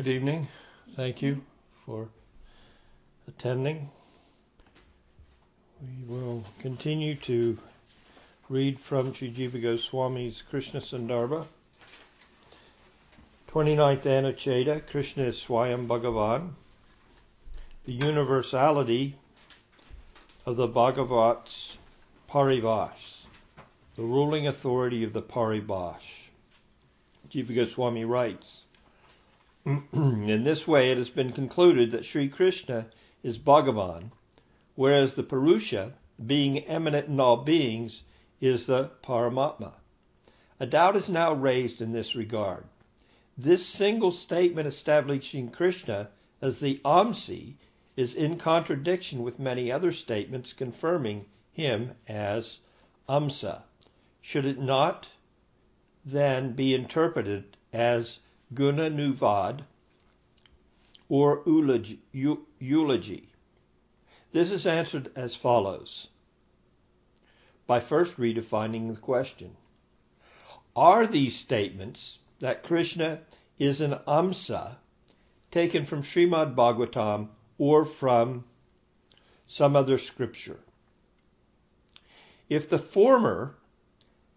Good 0.00 0.12
evening. 0.12 0.48
Thank 0.96 1.20
you 1.20 1.42
for 1.84 2.08
attending. 3.28 3.90
We 5.82 6.16
will 6.16 6.42
continue 6.58 7.16
to 7.16 7.58
read 8.48 8.80
from 8.80 9.12
Sri 9.12 9.30
Jiva 9.30 9.60
Goswami's 9.60 10.40
Krishna 10.40 10.80
Sandarbha. 10.80 11.44
29th 13.52 14.04
Anucheta, 14.04 14.86
Krishna 14.86 15.24
is 15.24 15.36
Swayam 15.36 15.86
Bhagavan. 15.86 16.52
The 17.84 17.92
universality 17.92 19.16
of 20.46 20.56
the 20.56 20.66
Bhagavat's 20.66 21.76
Paribhash, 22.26 23.26
the 23.96 24.02
ruling 24.02 24.46
authority 24.46 25.04
of 25.04 25.12
the 25.12 25.20
Paribhash. 25.20 26.30
Jiva 27.30 27.54
Goswami 27.54 28.06
writes, 28.06 28.62
In 29.92 30.42
this 30.42 30.66
way, 30.66 30.90
it 30.90 30.96
has 30.96 31.10
been 31.10 31.32
concluded 31.32 31.90
that 31.90 32.06
Sri 32.06 32.30
Krishna 32.30 32.86
is 33.22 33.38
Bhagavan, 33.38 34.10
whereas 34.74 35.12
the 35.12 35.22
Purusha, 35.22 35.92
being 36.26 36.60
eminent 36.60 37.08
in 37.08 37.20
all 37.20 37.36
beings, 37.36 38.02
is 38.40 38.64
the 38.64 38.90
Paramatma. 39.02 39.74
A 40.58 40.64
doubt 40.64 40.96
is 40.96 41.10
now 41.10 41.34
raised 41.34 41.82
in 41.82 41.92
this 41.92 42.14
regard. 42.14 42.64
This 43.36 43.66
single 43.66 44.12
statement 44.12 44.66
establishing 44.66 45.50
Krishna 45.50 46.08
as 46.40 46.60
the 46.60 46.80
Amsi 46.82 47.56
is 47.98 48.14
in 48.14 48.38
contradiction 48.38 49.22
with 49.22 49.38
many 49.38 49.70
other 49.70 49.92
statements 49.92 50.54
confirming 50.54 51.26
him 51.52 51.96
as 52.08 52.60
Amsa. 53.10 53.64
Should 54.22 54.46
it 54.46 54.58
not 54.58 55.08
then 56.02 56.52
be 56.52 56.74
interpreted 56.74 57.58
as 57.74 58.20
Gunanuvad 58.52 59.62
or 61.08 61.42
eulogy. 61.46 63.28
This 64.32 64.50
is 64.50 64.66
answered 64.66 65.10
as 65.16 65.34
follows 65.34 66.08
by 67.66 67.80
first 67.80 68.16
redefining 68.16 68.92
the 68.92 69.00
question. 69.00 69.56
Are 70.74 71.06
these 71.06 71.36
statements 71.36 72.18
that 72.40 72.62
Krishna 72.64 73.20
is 73.58 73.80
an 73.80 73.94
Amsa 74.08 74.76
taken 75.50 75.84
from 75.84 76.02
Srimad 76.02 76.54
Bhagavatam 76.54 77.28
or 77.58 77.84
from 77.84 78.44
some 79.46 79.76
other 79.76 79.98
scripture? 79.98 80.60
If 82.48 82.68
the 82.68 82.78
former, 82.78 83.56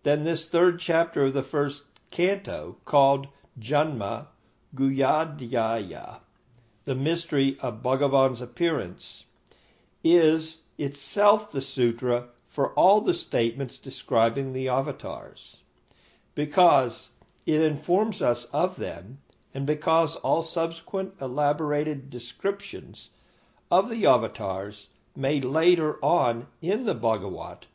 then 0.04 0.24
this 0.24 0.48
third 0.48 0.80
chapter 0.80 1.26
of 1.26 1.34
the 1.34 1.44
first 1.44 1.84
canto, 2.12 2.78
called 2.86 3.28
Janma 3.60 4.30
Guhyadhyaya, 4.76 6.22
the 6.86 6.96
mystery 6.96 7.60
of 7.60 7.84
Bhagavan's 7.84 8.42
appearance, 8.42 9.26
is 10.04 10.62
itself 10.80 11.52
the 11.52 11.62
sutra 11.62 12.30
for 12.50 12.74
all 12.74 13.00
the 13.00 13.14
statements 13.14 13.78
describing 13.78 14.54
the 14.54 14.68
avatars, 14.70 15.58
because 16.34 17.12
it 17.46 17.62
informs 17.62 18.24
us 18.24 18.46
of 18.46 18.78
them, 18.78 19.20
and 19.54 19.68
because 19.68 20.16
all 20.16 20.42
subsequent 20.42 21.14
elaborated 21.22 22.10
descriptions 22.10 23.12
of 23.70 23.88
the 23.88 24.08
avatars 24.08 24.90
made 25.16 25.46
later 25.46 26.04
on 26.04 26.48
in 26.60 26.86
the 26.86 26.96
Bhagavat 26.96 27.68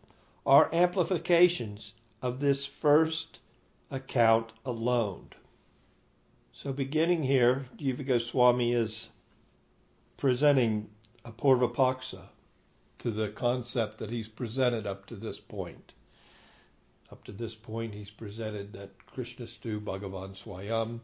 are 0.45 0.75
amplifications 0.75 1.95
of 2.21 2.41
this 2.41 2.67
first 2.67 3.39
account 3.93 4.53
alone. 4.65 5.31
So, 6.61 6.73
beginning 6.73 7.23
here, 7.23 7.67
Jiva 7.77 8.05
Goswami 8.05 8.73
is 8.73 9.11
presenting 10.17 10.91
a 11.25 11.31
Purvapaksa 11.31 12.31
to 12.99 13.13
the 13.13 13.29
concept 13.29 13.99
that 13.99 14.11
he's 14.11 14.27
presented 14.27 14.85
up 14.85 15.07
to 15.07 15.15
this 15.15 15.39
point. 15.39 15.93
Up 17.13 17.23
to 17.27 17.31
this 17.31 17.55
point, 17.55 17.95
he's 17.95 18.11
presented 18.11 18.73
that 18.73 18.91
Krishnastu 19.07 19.79
Bhagavan 19.79 20.35
Swayam, 20.35 20.99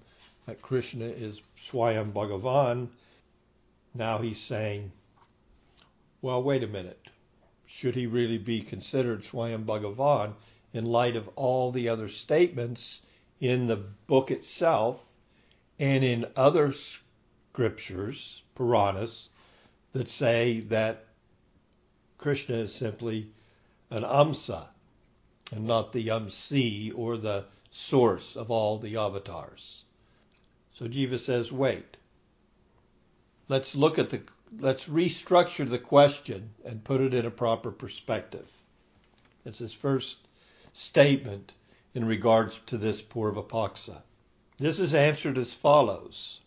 that 0.47 0.61
Krishna 0.61 1.05
is 1.05 1.41
Swayam 1.57 2.13
Bhagavan. 2.13 2.89
Now 3.95 4.19
he's 4.19 4.41
saying, 4.41 4.91
well, 6.21 6.43
wait 6.43 6.65
a 6.65 6.67
minute. 6.67 7.11
Should 7.65 7.95
he 7.95 8.09
really 8.09 8.39
be 8.39 8.61
considered 8.61 9.23
Swayam 9.23 9.65
Bhagavan 9.65 10.35
in 10.73 10.85
light 10.85 11.15
of 11.15 11.29
all 11.37 11.71
the 11.71 11.91
other 11.91 12.09
statements 12.09 13.03
in 13.39 13.69
the 13.69 13.77
book 13.77 14.33
itself 14.33 15.07
and 15.79 16.05
in 16.05 16.27
other 16.37 16.73
scriptures, 16.73 18.43
Puranas, 18.55 19.29
that 19.93 20.09
say 20.09 20.61
that 20.61 21.07
Krishna 22.19 22.57
is 22.57 22.75
simply 22.75 23.31
an 23.91 24.03
Amsa 24.03 24.67
and 25.53 25.67
not 25.67 25.93
the 25.93 26.09
Amsi 26.09 26.93
or 26.95 27.17
the 27.17 27.45
source 27.71 28.37
of 28.37 28.51
all 28.51 28.79
the 28.79 28.97
avatars. 28.97 29.85
So 30.79 30.87
Jiva 30.87 31.19
says, 31.19 31.53
wait. 31.53 31.97
Let's 33.49 33.75
look 33.75 33.99
at 33.99 34.11
the 34.11 34.23
let's 34.59 34.87
restructure 34.87 35.69
the 35.69 35.79
question 35.79 36.51
and 36.65 36.85
put 36.85 37.01
it 37.01 37.13
in 37.13 37.27
a 37.27 37.31
proper 37.31 37.71
perspective. 37.71 38.47
It's 39.45 39.59
his 39.59 39.75
first 39.75 40.19
statement 40.73 41.53
in 41.95 42.05
regards 42.07 42.61
to 42.67 42.79
this 42.79 43.03
Purvapaksa. 43.03 44.03
This 44.65 44.81
is 44.81 44.95
answered 44.95 45.37
as 45.37 45.53
follows 45.53 46.41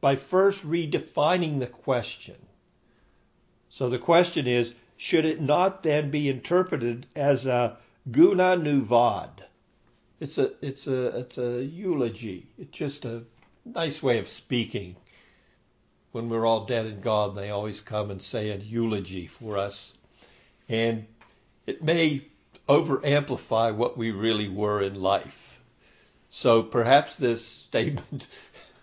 by 0.00 0.14
first 0.14 0.64
redefining 0.64 1.58
the 1.58 1.66
question. 1.66 2.36
So 3.68 3.90
the 3.90 3.98
question 3.98 4.46
is 4.46 4.74
should 4.96 5.24
it 5.24 5.40
not 5.40 5.82
then 5.82 6.12
be 6.12 6.28
interpreted 6.28 7.04
as 7.16 7.44
a 7.44 7.78
guna 8.12 8.56
nuvad? 8.56 9.42
It's 10.20 10.38
a 10.38 10.52
it's 10.64 10.86
a 10.86 11.18
it's 11.18 11.36
a 11.36 11.64
eulogy. 11.64 12.46
It's 12.58 12.78
just 12.78 13.04
a 13.04 13.24
nice 13.64 14.00
way 14.00 14.20
of 14.20 14.28
speaking. 14.28 14.94
When 16.12 16.28
we're 16.28 16.46
all 16.46 16.66
dead 16.66 16.86
and 16.86 17.02
gone, 17.02 17.34
they 17.34 17.50
always 17.50 17.80
come 17.80 18.12
and 18.12 18.22
say 18.22 18.50
a 18.50 18.56
eulogy 18.56 19.26
for 19.26 19.58
us. 19.58 19.92
And 20.68 21.08
it 21.66 21.82
may 21.82 22.28
over 22.68 23.04
amplify 23.04 23.72
what 23.72 23.98
we 23.98 24.12
really 24.12 24.48
were 24.48 24.80
in 24.80 25.02
life. 25.02 25.45
So 26.38 26.62
perhaps 26.62 27.16
this 27.16 27.42
statement 27.42 28.28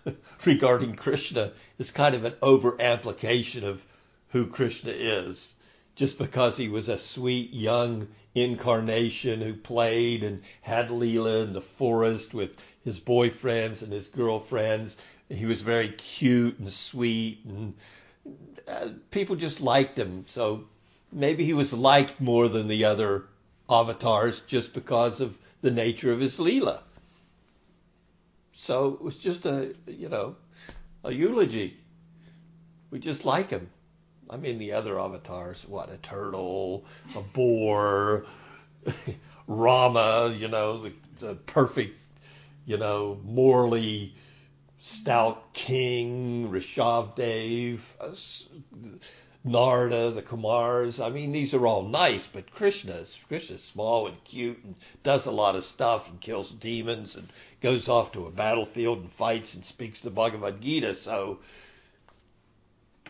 regarding 0.44 0.96
Krishna 0.96 1.52
is 1.78 1.92
kind 1.92 2.16
of 2.16 2.24
an 2.24 2.34
over 2.42 2.76
amplification 2.82 3.62
of 3.62 3.86
who 4.30 4.48
Krishna 4.48 4.90
is, 4.90 5.54
just 5.94 6.18
because 6.18 6.56
he 6.56 6.68
was 6.68 6.88
a 6.88 6.98
sweet 6.98 7.52
young 7.52 8.08
incarnation 8.34 9.40
who 9.40 9.54
played 9.54 10.24
and 10.24 10.42
had 10.62 10.88
Leela 10.88 11.44
in 11.44 11.52
the 11.52 11.60
forest 11.60 12.34
with 12.34 12.56
his 12.84 12.98
boyfriends 12.98 13.82
and 13.82 13.92
his 13.92 14.08
girlfriends. 14.08 14.96
He 15.28 15.46
was 15.46 15.62
very 15.62 15.90
cute 15.90 16.58
and 16.58 16.72
sweet, 16.72 17.44
and 17.44 17.74
uh, 18.66 18.88
people 19.12 19.36
just 19.36 19.60
liked 19.60 19.96
him. 19.96 20.24
So 20.26 20.64
maybe 21.12 21.44
he 21.44 21.54
was 21.54 21.72
liked 21.72 22.20
more 22.20 22.48
than 22.48 22.66
the 22.66 22.86
other 22.86 23.26
avatars 23.70 24.40
just 24.40 24.74
because 24.74 25.20
of 25.20 25.38
the 25.62 25.70
nature 25.70 26.10
of 26.10 26.18
his 26.18 26.38
Leela. 26.38 26.80
So 28.56 28.94
it 28.94 29.02
was 29.02 29.16
just 29.18 29.46
a, 29.46 29.74
you 29.86 30.08
know, 30.08 30.36
a 31.02 31.12
eulogy. 31.12 31.76
We 32.90 32.98
just 32.98 33.24
like 33.24 33.50
him. 33.50 33.70
I 34.30 34.36
mean, 34.36 34.58
the 34.58 34.72
other 34.72 34.98
avatars, 34.98 35.66
what, 35.68 35.90
a 35.90 35.96
turtle, 35.98 36.84
a 37.14 37.20
boar, 37.20 38.24
Rama, 39.46 40.34
you 40.36 40.48
know, 40.48 40.82
the, 40.82 40.92
the 41.20 41.34
perfect, 41.34 41.98
you 42.64 42.78
know, 42.78 43.20
morally 43.24 44.14
stout 44.80 45.52
king, 45.52 46.50
Rishabdev, 46.50 47.80
uh, 48.00 48.14
Narada, 49.46 50.10
the 50.10 50.22
Kumars. 50.22 51.04
I 51.04 51.10
mean, 51.10 51.32
these 51.32 51.52
are 51.52 51.66
all 51.66 51.82
nice, 51.82 52.26
but 52.26 52.50
Krishna's 52.50 53.22
Krishna's 53.28 53.62
small 53.62 54.06
and 54.06 54.24
cute 54.24 54.64
and 54.64 54.74
does 55.02 55.26
a 55.26 55.30
lot 55.30 55.54
of 55.54 55.64
stuff 55.64 56.08
and 56.08 56.18
kills 56.18 56.50
demons 56.50 57.16
and 57.16 57.28
goes 57.64 57.88
off 57.88 58.12
to 58.12 58.26
a 58.26 58.30
battlefield 58.30 58.98
and 58.98 59.10
fights 59.10 59.54
and 59.54 59.64
speaks 59.64 60.00
the 60.00 60.10
Bhagavad 60.10 60.60
Gita. 60.60 60.94
So 60.94 61.38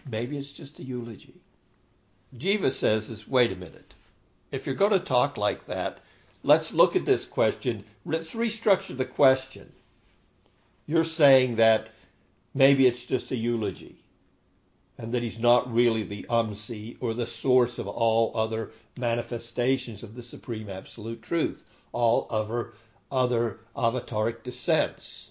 maybe 0.09 0.39
it's 0.39 0.53
just 0.53 0.79
a 0.79 0.85
eulogy. 0.85 1.35
Jiva 2.39 2.71
says 2.71 3.11
is 3.11 3.27
wait 3.27 3.51
a 3.51 3.57
minute. 3.57 3.95
If 4.53 4.65
you're 4.65 4.77
going 4.77 4.93
to 4.93 5.01
talk 5.01 5.37
like 5.37 5.67
that, 5.67 5.99
let's 6.45 6.73
look 6.73 6.95
at 6.95 7.05
this 7.05 7.27
question. 7.27 7.83
Let's 8.07 8.33
restructure 8.33 8.97
the 8.97 9.05
question. 9.05 9.73
You're 10.87 11.03
saying 11.03 11.57
that 11.57 11.89
maybe 12.55 12.87
it's 12.87 13.05
just 13.05 13.33
a 13.33 13.37
eulogy 13.37 13.97
and 14.99 15.15
that 15.15 15.25
he's 15.25 15.41
not 15.41 15.75
really 15.75 16.05
the 16.05 16.27
Amsi 16.31 16.97
or 17.01 17.13
the 17.13 17.27
source 17.27 17.81
of 17.81 17.89
all 17.89 18.31
other 18.37 18.71
manifestations 18.97 20.05
of 20.05 20.15
the 20.15 20.23
supreme 20.23 20.71
absolute 20.71 21.23
truth, 21.23 21.65
all 21.91 22.29
other 22.31 22.75
other 23.11 23.61
avataric 23.77 24.43
descents. 24.43 25.31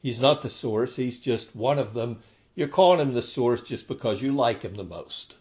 He's 0.00 0.20
not 0.20 0.42
the 0.42 0.50
source, 0.50 0.96
he's 0.96 1.18
just 1.18 1.54
one 1.54 1.78
of 1.78 1.94
them. 1.94 2.20
You're 2.54 2.68
calling 2.68 3.00
him 3.00 3.14
the 3.14 3.22
source 3.22 3.62
just 3.62 3.88
because 3.88 4.20
you 4.20 4.32
like 4.32 4.62
him 4.62 4.74
the 4.74 4.84
most. 4.84 5.36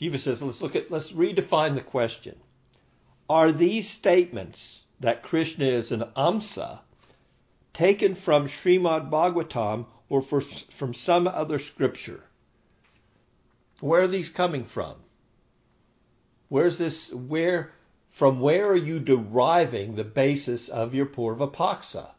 Jiva 0.00 0.18
says, 0.18 0.40
let's 0.40 0.62
look 0.62 0.76
at, 0.76 0.90
let's 0.90 1.12
redefine 1.12 1.74
the 1.74 1.82
question. 1.82 2.36
Are 3.28 3.52
these 3.52 3.88
statements 3.88 4.82
that 5.00 5.22
Krishna 5.22 5.66
is 5.66 5.92
an 5.92 6.04
Amsa 6.16 6.80
taken 7.74 8.14
from 8.14 8.46
Srimad 8.46 9.10
Bhagavatam 9.10 9.86
or 10.08 10.22
for, 10.22 10.40
from 10.40 10.94
some 10.94 11.28
other 11.28 11.58
scripture? 11.58 12.22
Where 13.80 14.02
are 14.02 14.08
these 14.08 14.28
coming 14.28 14.64
from? 14.64 14.96
Where's 16.48 16.78
this, 16.78 17.12
where, 17.12 17.72
from 18.10 18.40
where 18.40 18.68
are 18.68 18.76
you 18.76 19.00
deriving 19.00 19.94
the 19.94 20.04
basis 20.04 20.68
of 20.68 20.94
your 20.94 21.06
Purvapaksa? 21.06 22.10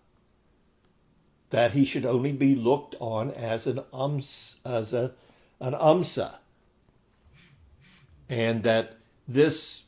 That 1.51 1.73
he 1.73 1.85
should 1.85 2.05
only 2.05 2.31
be 2.31 2.55
looked 2.55 2.95
on 2.99 3.31
as 3.31 3.67
an 3.67 3.81
ums, 3.93 4.55
as 4.65 4.93
a, 4.93 5.11
an 5.59 5.73
amsa, 5.73 6.33
and 8.29 8.63
that 8.63 8.95
this 9.27 9.83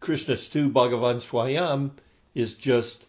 Krishnastu 0.00 0.72
Bhagavan 0.72 1.20
Swayam 1.20 1.92
is 2.34 2.56
just 2.56 3.04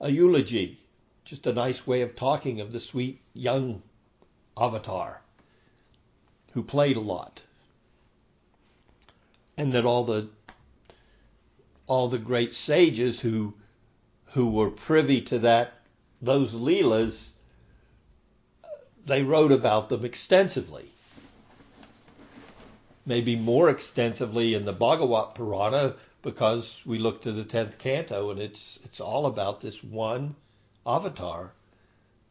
a 0.00 0.10
eulogy, 0.10 0.78
just 1.24 1.46
a 1.46 1.52
nice 1.52 1.86
way 1.86 2.02
of 2.02 2.14
talking 2.14 2.60
of 2.60 2.72
the 2.72 2.80
sweet 2.80 3.20
young 3.32 3.82
avatar 4.56 5.22
who 6.52 6.62
played 6.62 6.96
a 6.96 7.00
lot. 7.00 7.40
And 9.56 9.72
that 9.72 9.84
all 9.84 10.04
the 10.04 10.28
all 11.90 12.08
the 12.08 12.18
great 12.18 12.54
sages 12.54 13.20
who 13.20 13.52
who 14.26 14.48
were 14.48 14.70
privy 14.70 15.20
to 15.20 15.40
that 15.40 15.72
those 16.22 16.52
leelas 16.52 17.30
they 19.04 19.22
wrote 19.22 19.50
about 19.50 19.88
them 19.88 20.04
extensively 20.04 20.88
maybe 23.04 23.34
more 23.34 23.68
extensively 23.68 24.54
in 24.54 24.64
the 24.64 24.72
Bhagavat 24.72 25.34
Purana 25.34 25.96
because 26.22 26.80
we 26.86 26.96
look 26.96 27.22
to 27.22 27.32
the 27.32 27.42
tenth 27.42 27.76
canto 27.78 28.30
and 28.30 28.38
it's 28.38 28.78
it's 28.84 29.00
all 29.00 29.26
about 29.26 29.60
this 29.60 29.82
one 29.82 30.36
avatar. 30.86 31.52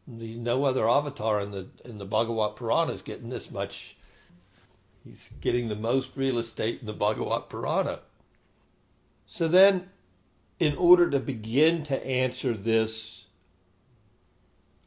The, 0.08 0.36
no 0.36 0.64
other 0.64 0.88
avatar 0.88 1.38
in 1.42 1.50
the 1.50 1.66
in 1.84 1.98
the 1.98 2.06
Bhagavat 2.06 2.56
Purana 2.56 2.92
is 2.92 3.02
getting 3.02 3.28
this 3.28 3.50
much. 3.50 3.94
He's 5.04 5.28
getting 5.42 5.68
the 5.68 5.76
most 5.76 6.12
real 6.16 6.38
estate 6.38 6.80
in 6.80 6.86
the 6.86 6.94
Bhagavat 6.94 7.50
Purana. 7.50 8.00
So 9.32 9.46
then, 9.46 9.88
in 10.58 10.76
order 10.76 11.08
to 11.10 11.20
begin 11.20 11.84
to 11.84 12.04
answer 12.04 12.52
this 12.52 13.28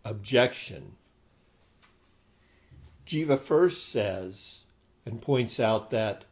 objection, 0.04 0.98
Jiva 3.08 3.40
first 3.40 3.88
says 3.88 4.60
and 5.06 5.22
points 5.22 5.62
out 5.62 5.92
that 5.92 6.26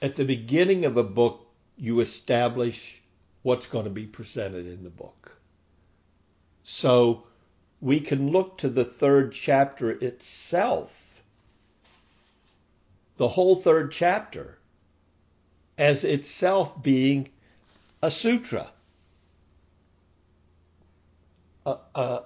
at 0.00 0.16
the 0.16 0.24
beginning 0.24 0.86
of 0.86 0.96
a 0.96 1.04
book, 1.04 1.48
you 1.76 2.00
establish 2.00 3.02
what's 3.42 3.66
going 3.66 3.84
to 3.84 3.90
be 3.90 4.06
presented 4.06 4.66
in 4.66 4.84
the 4.84 4.90
book. 4.90 5.38
So 6.62 7.24
we 7.82 8.00
can 8.00 8.30
look 8.30 8.56
to 8.58 8.70
the 8.70 8.86
third 8.86 9.34
chapter 9.34 9.90
itself, 9.90 10.90
the 13.18 13.28
whole 13.28 13.56
third 13.56 13.92
chapter, 13.92 14.58
as 15.76 16.04
itself 16.04 16.82
being 16.82 17.28
a 18.02 18.10
sutra, 18.10 18.70
a, 21.66 21.78
a, 21.94 22.22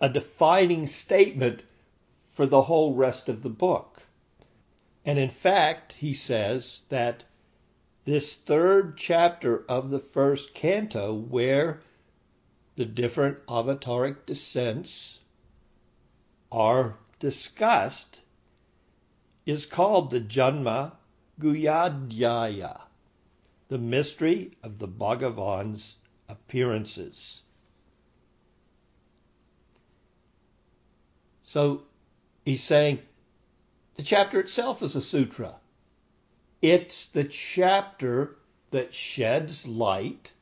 a, 0.00 0.08
defining 0.08 0.86
statement 0.86 1.62
for 2.32 2.46
the 2.46 2.62
whole 2.62 2.94
rest 2.94 3.28
of 3.28 3.42
the 3.42 3.50
book. 3.50 4.02
And 5.04 5.18
in 5.18 5.30
fact, 5.30 5.94
he 5.94 6.14
says 6.14 6.82
that 6.88 7.24
this 8.04 8.34
third 8.34 8.96
chapter 8.96 9.64
of 9.68 9.90
the 9.90 9.98
first 9.98 10.54
canto, 10.54 11.12
where 11.12 11.82
the 12.76 12.84
different 12.84 13.44
avataric 13.46 14.26
descents 14.26 15.18
are 16.50 16.96
discussed, 17.20 18.21
is 19.46 19.66
called 19.66 20.10
the 20.10 20.20
Janma 20.20 20.92
Guhyadhyaya, 21.40 22.80
the 23.68 23.78
mystery 23.78 24.56
of 24.62 24.78
the 24.78 24.88
Bhagavan's 24.88 25.96
appearances. 26.28 27.42
So 31.44 31.82
he's 32.44 32.62
saying 32.64 33.00
the 33.96 34.02
chapter 34.02 34.40
itself 34.40 34.82
is 34.82 34.96
a 34.96 35.02
sutra. 35.02 35.56
It's 36.62 37.06
the 37.06 37.24
chapter 37.24 38.36
that 38.70 38.94
sheds 38.94 39.66
light 39.66 40.32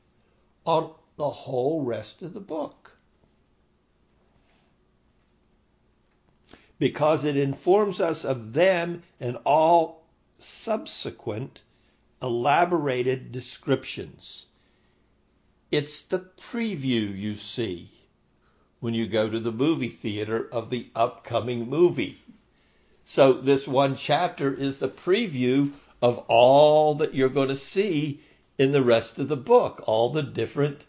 on 0.64 0.92
the 1.16 1.28
whole 1.28 1.82
rest 1.82 2.22
of 2.22 2.32
the 2.32 2.40
book. 2.40 2.79
Because 6.80 7.24
it 7.24 7.36
informs 7.36 8.00
us 8.00 8.24
of 8.24 8.54
them 8.54 9.02
and 9.20 9.36
all 9.44 10.02
subsequent 10.38 11.60
elaborated 12.22 13.30
descriptions. 13.32 14.46
It's 15.70 16.00
the 16.00 16.20
preview 16.40 17.16
you 17.16 17.36
see 17.36 17.90
when 18.80 18.94
you 18.94 19.06
go 19.06 19.28
to 19.28 19.38
the 19.38 19.52
movie 19.52 19.90
theater 19.90 20.48
of 20.50 20.70
the 20.70 20.88
upcoming 20.96 21.68
movie. 21.68 22.18
So 23.04 23.34
this 23.34 23.68
one 23.68 23.94
chapter 23.94 24.52
is 24.52 24.78
the 24.78 24.88
preview 24.88 25.72
of 26.00 26.16
all 26.28 26.94
that 26.94 27.14
you're 27.14 27.28
going 27.28 27.48
to 27.48 27.56
see 27.56 28.22
in 28.56 28.72
the 28.72 28.82
rest 28.82 29.18
of 29.18 29.28
the 29.28 29.36
book, 29.36 29.84
all 29.86 30.10
the 30.10 30.22
different 30.22 30.86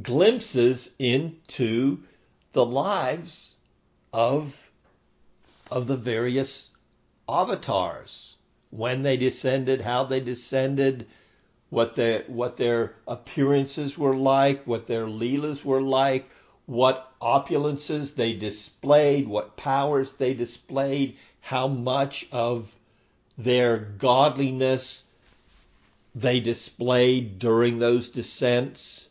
glimpses 0.00 0.90
into 0.98 1.98
the 2.52 2.64
lives 2.64 3.56
of 4.12 4.69
of 5.70 5.86
the 5.86 5.96
various 5.96 6.68
avatars, 7.28 8.36
when 8.70 9.02
they 9.02 9.16
descended, 9.16 9.80
how 9.80 10.04
they 10.04 10.20
descended, 10.20 11.06
what 11.70 11.94
their 11.94 12.24
what 12.26 12.56
their 12.56 12.94
appearances 13.06 13.96
were 13.96 14.16
like, 14.16 14.66
what 14.66 14.86
their 14.86 15.06
leelas 15.06 15.64
were 15.64 15.80
like, 15.80 16.28
what 16.66 17.12
opulences 17.20 18.14
they 18.14 18.32
displayed, 18.32 19.28
what 19.28 19.56
powers 19.56 20.12
they 20.14 20.34
displayed, 20.34 21.16
how 21.40 21.68
much 21.68 22.26
of 22.32 22.74
their 23.38 23.78
godliness 23.78 25.04
they 26.14 26.40
displayed 26.40 27.38
during 27.38 27.78
those 27.78 28.10
descents. 28.10 29.08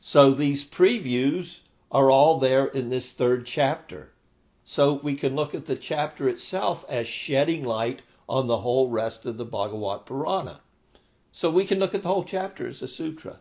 So 0.00 0.32
these 0.32 0.64
previews 0.64 1.60
are 1.90 2.10
all 2.10 2.38
there 2.38 2.66
in 2.66 2.90
this 2.90 3.12
third 3.12 3.46
chapter. 3.46 4.10
So 4.72 4.94
we 4.94 5.16
can 5.16 5.36
look 5.36 5.54
at 5.54 5.66
the 5.66 5.76
chapter 5.76 6.30
itself 6.30 6.86
as 6.88 7.06
shedding 7.06 7.62
light 7.62 8.00
on 8.26 8.46
the 8.46 8.56
whole 8.56 8.88
rest 8.88 9.26
of 9.26 9.36
the 9.36 9.44
Bhagavat 9.44 10.06
Purana. 10.06 10.62
So 11.30 11.50
we 11.50 11.66
can 11.66 11.78
look 11.78 11.94
at 11.94 12.02
the 12.02 12.08
whole 12.08 12.24
chapter 12.24 12.66
as 12.66 12.80
a 12.80 12.88
sutra. 12.88 13.38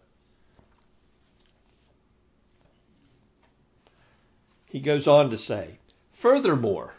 He 4.66 4.82
goes 4.82 5.08
on 5.08 5.30
to 5.30 5.38
say, 5.38 5.80
furthermore, 6.10 6.96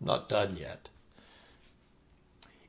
not 0.00 0.28
done 0.28 0.56
yet, 0.56 0.88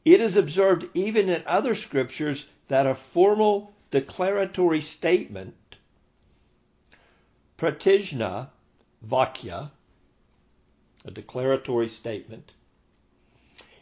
it 0.06 0.22
is 0.22 0.38
observed 0.38 0.86
even 0.94 1.28
in 1.28 1.42
other 1.48 1.74
scriptures 1.74 2.46
that 2.68 2.86
a 2.86 2.94
formal 2.94 3.74
declaratory 3.90 4.82
statement, 4.82 5.56
pratijna 7.58 8.50
vakya, 9.04 9.72
a 11.06 11.12
declaratory 11.12 11.90
statement, 11.90 12.54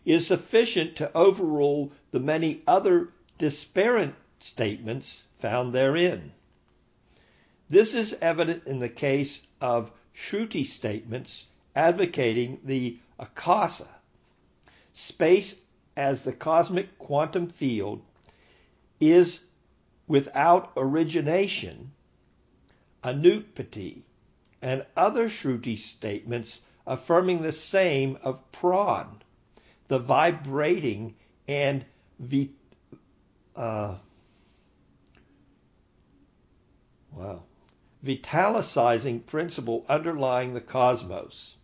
is 0.06 0.26
sufficient 0.26 0.96
to 0.96 1.12
overrule 1.16 1.92
the 2.12 2.20
many 2.20 2.62
other 2.66 3.10
disparate 3.38 4.14
statements 4.40 5.24
found 5.40 5.74
therein. 5.74 6.32
This 7.70 7.94
is 7.94 8.18
evident 8.22 8.66
in 8.66 8.80
the 8.80 8.90
case 8.90 9.42
of 9.62 9.92
Shruti 10.16 10.66
statements 10.66 11.48
advocating 11.76 12.60
the 12.64 12.98
akasa, 13.20 13.88
space 14.94 15.56
as 15.96 16.22
the 16.22 16.34
cosmic 16.34 16.98
quantum 16.98 17.48
field, 17.48 18.02
is 19.00 19.42
without 20.08 20.72
origination, 20.76 21.92
anutpatti, 23.04 24.02
and 24.62 24.86
other 24.98 25.30
Shruti 25.30 25.78
statements 25.78 26.62
affirming 26.90 27.44
the 27.44 27.52
same 27.52 28.18
of 28.24 28.52
pran, 28.52 29.06
the 29.90 30.00
vibrating 30.00 31.14
and 31.48 31.86
vi- 32.18 32.50
uh, 33.56 33.96
vitalizing 38.02 39.20
principle 39.20 39.86
underlying 39.88 40.56
the 40.56 40.62
cosmos. 40.62 41.56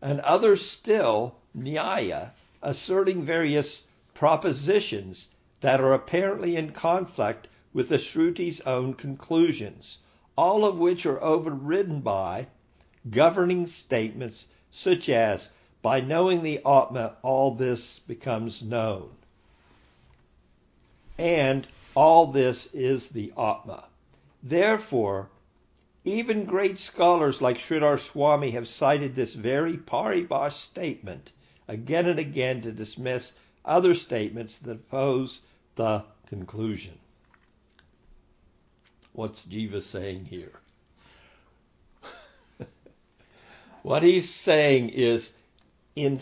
And 0.00 0.20
others 0.20 0.64
still, 0.64 1.34
Nyaya, 1.56 2.30
asserting 2.62 3.24
various 3.24 3.82
propositions 4.14 5.28
that 5.62 5.80
are 5.80 5.94
apparently 5.94 6.54
in 6.54 6.70
conflict 6.70 7.48
with 7.72 7.88
the 7.88 7.98
Shruti's 7.98 8.60
own 8.60 8.94
conclusions, 8.94 9.98
all 10.36 10.64
of 10.64 10.78
which 10.78 11.06
are 11.06 11.20
overridden 11.20 12.02
by 12.02 12.46
governing 13.10 13.66
statements 13.66 14.46
such 14.70 15.08
as, 15.08 15.50
by 15.82 16.00
knowing 16.00 16.42
the 16.42 16.58
Atma, 16.58 17.16
all 17.22 17.54
this 17.54 17.98
becomes 18.00 18.62
known. 18.62 19.10
And 21.18 21.66
all 21.94 22.26
this 22.26 22.66
is 22.72 23.08
the 23.08 23.32
Atma. 23.36 23.84
Therefore, 24.42 25.28
even 26.04 26.44
great 26.44 26.78
scholars 26.78 27.40
like 27.40 27.58
Sridhar 27.58 27.98
Swami 27.98 28.50
have 28.50 28.68
cited 28.68 29.14
this 29.14 29.34
very 29.34 29.76
Paribhas 29.76 30.54
statement 30.54 31.30
again 31.68 32.06
and 32.06 32.18
again 32.18 32.62
to 32.62 32.72
dismiss 32.72 33.32
other 33.64 33.94
statements 33.94 34.58
that 34.58 34.72
oppose 34.72 35.40
the 35.76 36.04
conclusion. 36.26 36.98
What's 39.12 39.42
Jiva 39.42 39.82
saying 39.82 40.26
here? 40.26 40.60
What 43.84 44.02
he's 44.02 44.32
saying 44.32 44.88
is 44.88 45.30
in 45.94 46.18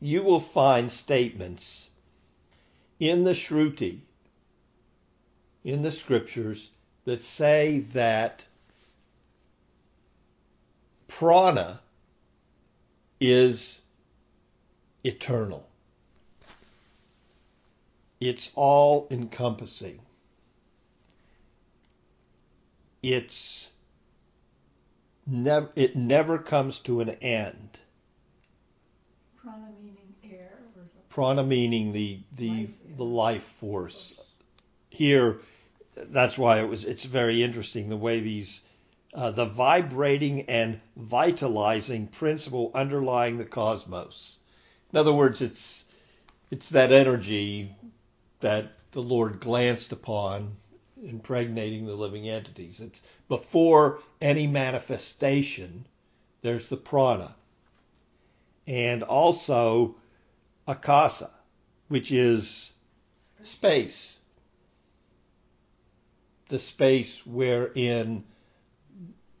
you 0.00 0.22
will 0.22 0.38
find 0.38 0.92
statements 0.92 1.88
in 3.00 3.24
the 3.24 3.30
Shruti, 3.30 4.00
in 5.64 5.80
the 5.80 5.90
scriptures, 5.90 6.68
that 7.06 7.24
say 7.24 7.86
that 7.94 8.44
prana 11.08 11.80
is 13.18 13.80
eternal. 15.02 15.66
It's 18.20 18.50
all 18.54 19.08
encompassing. 19.10 20.00
It's 23.02 23.70
never 25.26 25.70
it 25.76 25.96
never 25.96 26.38
comes 26.38 26.80
to 26.80 27.00
an 27.00 27.10
end. 27.10 27.78
Prana 29.36 29.70
meaning 29.80 30.14
air 30.24 30.58
Prana 31.08 31.42
meaning 31.42 31.92
the 31.92 32.20
the 32.36 32.50
Life, 32.50 32.96
the 32.96 33.04
life 33.04 33.42
force. 33.42 34.12
Here 34.90 35.40
that's 35.96 36.36
why 36.36 36.60
it 36.60 36.68
was 36.68 36.84
it's 36.84 37.04
very 37.04 37.42
interesting 37.42 37.88
the 37.88 37.96
way 37.96 38.20
these 38.20 38.60
uh, 39.14 39.30
the 39.30 39.46
vibrating 39.46 40.42
and 40.42 40.78
vitalizing 40.96 42.06
principle 42.06 42.70
underlying 42.74 43.38
the 43.38 43.46
cosmos. 43.46 44.38
In 44.92 44.98
other 44.98 45.12
words, 45.12 45.40
it's 45.40 45.84
it's 46.50 46.68
that 46.70 46.92
energy 46.92 47.74
that 48.40 48.72
the 48.92 49.02
Lord 49.02 49.40
glanced 49.40 49.92
upon, 49.92 50.56
impregnating 51.02 51.86
the 51.86 51.94
living 51.94 52.28
entities. 52.28 52.80
It's 52.80 53.02
before 53.28 54.00
any 54.20 54.46
manifestation. 54.46 55.86
There's 56.42 56.68
the 56.68 56.76
prana, 56.76 57.34
and 58.66 59.02
also 59.02 59.96
akasa, 60.66 61.30
which 61.88 62.12
is 62.12 62.72
space. 63.42 64.18
The 66.48 66.58
space 66.58 67.26
wherein 67.26 68.24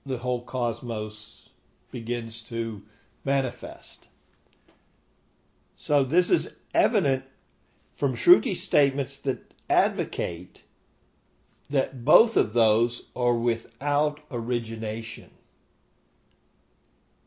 the 0.04 0.18
whole 0.18 0.42
cosmos 0.42 1.48
begins 1.90 2.42
to 2.42 2.82
manifest. 3.24 4.08
So 5.76 6.04
this 6.04 6.30
is 6.30 6.50
evident 6.74 7.24
from 7.96 8.14
Shruti 8.14 8.56
statements 8.56 9.16
that 9.18 9.52
advocate 9.70 10.62
that 11.70 12.04
both 12.04 12.36
of 12.36 12.52
those 12.52 13.02
are 13.14 13.34
without 13.34 14.20
origination. 14.30 15.30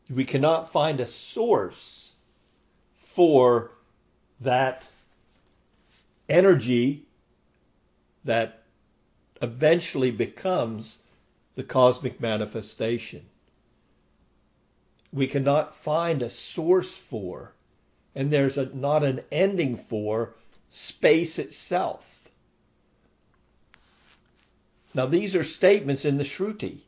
We 0.08 0.24
cannot 0.24 0.72
find 0.72 1.00
a 1.00 1.06
source 1.06 2.14
for 2.96 3.72
that 4.40 4.82
energy 6.28 7.04
that 8.24 8.62
eventually 9.42 10.10
becomes 10.10 10.98
the 11.54 11.62
cosmic 11.62 12.20
manifestation. 12.20 13.26
We 15.12 15.26
cannot 15.26 15.74
find 15.74 16.22
a 16.22 16.30
source 16.30 16.92
for, 16.92 17.52
and 18.14 18.32
there's 18.32 18.56
a, 18.56 18.66
not 18.66 19.04
an 19.04 19.20
ending 19.30 19.76
for, 19.76 20.34
space 20.68 21.38
itself. 21.38 22.09
Now, 24.94 25.06
these 25.06 25.36
are 25.36 25.44
statements 25.44 26.04
in 26.04 26.18
the 26.18 26.24
Shruti. 26.24 26.80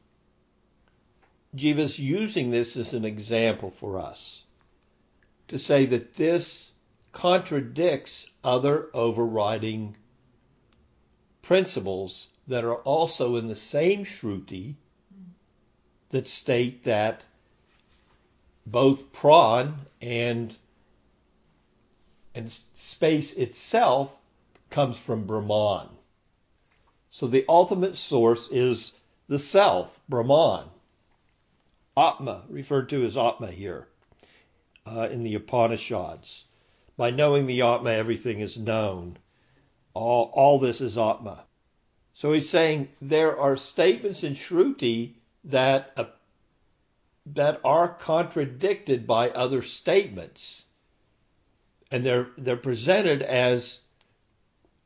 Jiva's 1.54 1.99
using 1.99 2.50
this 2.50 2.76
as 2.76 2.94
an 2.94 3.04
example 3.04 3.71
for 3.71 3.99
us 3.99 4.42
to 5.49 5.59
say 5.59 5.85
that 5.87 6.16
this 6.16 6.73
contradicts 7.12 8.26
other 8.42 8.88
overriding 8.94 9.97
principles 11.42 12.28
that 12.49 12.64
are 12.64 12.76
also 12.76 13.37
in 13.37 13.49
the 13.49 13.54
same 13.54 14.04
Shruti 14.04 14.75
that 16.11 16.26
state 16.26 16.85
that 16.85 17.25
both 18.66 19.12
pran 19.12 19.75
and 20.00 20.56
and 22.35 22.50
space 22.75 23.35
itself 23.35 24.16
comes 24.71 24.97
from 24.97 25.26
Brahman. 25.26 25.88
So 27.12 27.26
the 27.26 27.45
ultimate 27.47 27.97
source 27.99 28.49
is 28.50 28.92
the 29.28 29.38
self, 29.38 30.00
Brahman. 30.09 30.64
Atma, 31.95 32.45
referred 32.49 32.88
to 32.88 33.04
as 33.04 33.19
Atma 33.19 33.50
here 33.50 33.87
uh, 34.87 35.09
in 35.12 35.23
the 35.23 35.35
Upanishads. 35.35 36.45
By 36.97 37.11
knowing 37.11 37.45
the 37.45 37.61
Atma, 37.61 37.90
everything 37.90 38.40
is 38.40 38.57
known. 38.57 39.19
All, 39.92 40.31
all 40.33 40.59
this 40.59 40.81
is 40.81 40.97
Atma. 40.97 41.45
So 42.14 42.33
he's 42.33 42.49
saying 42.49 42.88
there 43.02 43.38
are 43.38 43.59
statements 43.59 44.25
in 44.25 44.33
Shruti 44.33 45.12
that 45.45 45.92
uh, 45.99 46.07
that 47.26 47.61
are 47.62 47.88
contradicted 47.88 49.07
by 49.07 49.28
other 49.31 49.61
statements, 49.61 50.64
and 51.90 52.07
they're 52.07 52.28
they're 52.38 52.57
presented 52.57 53.21
as 53.21 53.81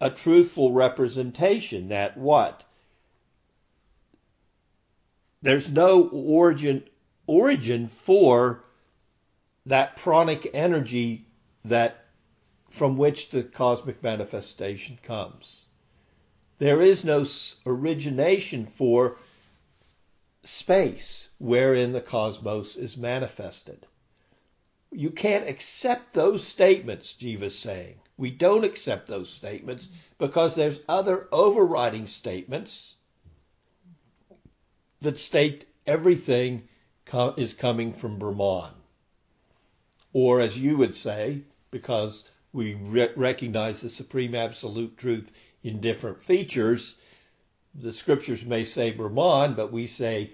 a 0.01 0.11
truthful 0.11 0.73
representation. 0.73 1.89
That 1.89 2.17
what 2.17 2.65
there's 5.43 5.71
no 5.71 6.09
origin 6.09 6.85
origin 7.27 7.89
for 7.89 8.65
that 9.67 9.97
pranic 9.97 10.49
energy 10.55 11.27
that 11.65 12.05
from 12.71 12.97
which 12.97 13.31
the 13.31 13.43
cosmic 13.43 14.03
manifestation 14.03 14.99
comes. 15.03 15.63
There 16.59 16.81
is 16.81 17.05
no 17.05 17.27
origination 17.67 18.67
for 18.67 19.19
space 20.43 21.29
wherein 21.39 21.93
the 21.93 22.01
cosmos 22.01 22.77
is 22.77 22.97
manifested. 22.97 23.87
You 24.91 25.11
can't 25.11 25.49
accept 25.49 26.15
those 26.15 26.47
statements, 26.47 27.13
Jiva's 27.15 27.59
saying. 27.59 28.01
We 28.17 28.31
don't 28.31 28.65
accept 28.65 29.09
those 29.09 29.29
statements 29.29 29.89
because 30.19 30.55
there's 30.55 30.81
other 30.89 31.29
overriding 31.33 32.07
statements 32.07 32.95
that 35.01 35.19
state 35.19 35.67
everything 35.87 36.69
is 37.37 37.53
coming 37.53 37.93
from 37.93 38.19
Brahman. 38.19 38.73
Or 40.13 40.41
as 40.41 40.59
you 40.59 40.79
would 40.79 40.95
say, 40.95 41.43
because 41.71 42.25
we 42.53 42.75
re- 42.75 43.11
recognize 43.17 43.81
the 43.81 43.91
supreme 43.91 44.35
absolute 44.35 44.97
truth 44.97 45.31
in 45.63 45.81
different 45.81 46.23
features, 46.23 46.97
the 47.75 47.93
scriptures 47.93 48.45
may 48.45 48.65
say 48.65 48.93
Brahman, 48.93 49.55
but 49.55 49.73
we 49.73 49.87
say 49.87 50.33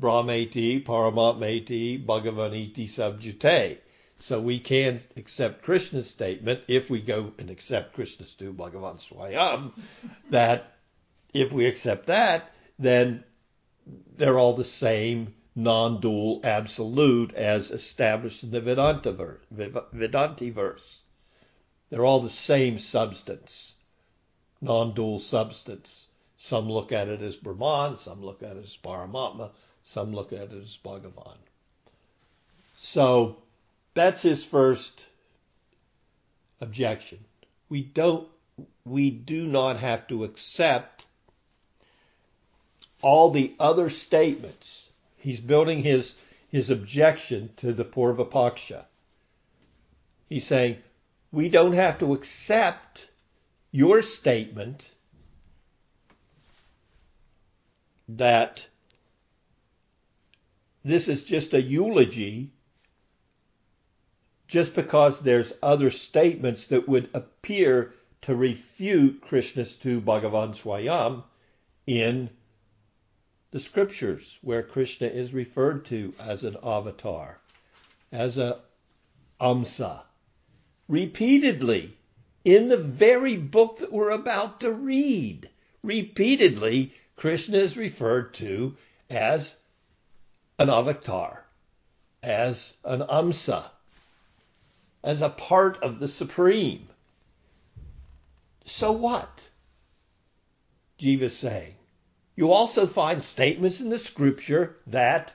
Brahmeti, 0.00 0.84
Paramatmeti, 0.84 2.04
Bhagavaniti 2.04 2.86
Shabdyate. 2.86 3.78
So 4.24 4.40
we 4.40 4.58
can 4.58 5.02
accept 5.18 5.64
Krishna's 5.64 6.08
statement 6.08 6.62
if 6.66 6.88
we 6.88 7.02
go 7.02 7.34
and 7.36 7.50
accept 7.50 7.94
Krishnastu 7.94 8.56
Bhagavan 8.56 8.98
Swayam, 8.98 9.72
that 10.30 10.78
if 11.34 11.52
we 11.52 11.66
accept 11.66 12.06
that, 12.06 12.50
then 12.78 13.22
they're 14.16 14.38
all 14.38 14.54
the 14.54 14.64
same 14.64 15.34
non-dual 15.54 16.40
absolute 16.42 17.34
as 17.34 17.70
established 17.70 18.42
in 18.42 18.50
the 18.50 18.62
Vedanta 18.62 19.12
verse, 19.12 19.44
Vedanti 19.54 20.50
verse. 20.50 21.02
They're 21.90 22.06
all 22.06 22.20
the 22.20 22.30
same 22.30 22.78
substance, 22.78 23.74
non-dual 24.62 25.18
substance. 25.18 26.06
Some 26.38 26.70
look 26.70 26.92
at 26.92 27.08
it 27.08 27.20
as 27.20 27.36
Brahman, 27.36 27.98
some 27.98 28.24
look 28.24 28.42
at 28.42 28.56
it 28.56 28.64
as 28.64 28.78
Paramatma, 28.82 29.50
some 29.82 30.14
look 30.14 30.32
at 30.32 30.50
it 30.50 30.62
as 30.62 30.78
Bhagavan. 30.82 31.36
So 32.76 33.43
that's 33.94 34.22
his 34.22 34.44
first 34.44 35.04
objection. 36.60 37.24
We 37.68 37.82
don't 37.82 38.28
we 38.84 39.10
do 39.10 39.46
not 39.46 39.78
have 39.78 40.06
to 40.08 40.24
accept 40.24 41.06
all 43.00 43.30
the 43.30 43.54
other 43.58 43.90
statements. 43.90 44.88
He's 45.16 45.40
building 45.40 45.82
his 45.82 46.14
his 46.50 46.70
objection 46.70 47.50
to 47.58 47.72
the 47.72 47.84
Purvapaksha. 47.84 48.84
He's 50.28 50.46
saying 50.46 50.76
we 51.32 51.48
don't 51.48 51.72
have 51.72 51.98
to 51.98 52.14
accept 52.14 53.08
your 53.72 54.02
statement 54.02 54.88
that 58.08 58.66
this 60.84 61.08
is 61.08 61.24
just 61.24 61.54
a 61.54 61.62
eulogy 61.62 62.53
just 64.54 64.76
because 64.76 65.18
there's 65.18 65.52
other 65.64 65.90
statements 65.90 66.66
that 66.66 66.88
would 66.88 67.10
appear 67.12 67.92
to 68.22 68.32
refute 68.36 69.20
Krishnastu 69.20 70.00
Bhagavan 70.00 70.54
Swayam 70.54 71.24
in 71.88 72.30
the 73.50 73.58
scriptures 73.58 74.38
where 74.42 74.62
Krishna 74.62 75.08
is 75.08 75.34
referred 75.34 75.86
to 75.86 76.14
as 76.20 76.44
an 76.44 76.56
avatar, 76.62 77.40
as 78.12 78.38
a 78.38 78.60
amsa, 79.40 80.02
repeatedly 80.86 81.90
in 82.44 82.68
the 82.68 82.76
very 82.76 83.36
book 83.36 83.78
that 83.78 83.90
we're 83.90 84.10
about 84.10 84.60
to 84.60 84.70
read. 84.70 85.50
Repeatedly, 85.82 86.94
Krishna 87.16 87.58
is 87.58 87.76
referred 87.76 88.34
to 88.34 88.76
as 89.10 89.56
an 90.60 90.70
avatar, 90.70 91.44
as 92.22 92.74
an 92.84 93.00
amsa, 93.00 93.64
as 95.04 95.20
a 95.20 95.28
part 95.28 95.80
of 95.82 95.98
the 96.00 96.08
Supreme. 96.08 96.88
So 98.64 98.90
what? 98.90 99.46
Jiva's 100.98 101.36
saying. 101.36 101.74
You 102.34 102.52
also 102.52 102.86
find 102.86 103.22
statements 103.22 103.80
in 103.80 103.90
the 103.90 103.98
scripture 103.98 104.76
that 104.88 105.32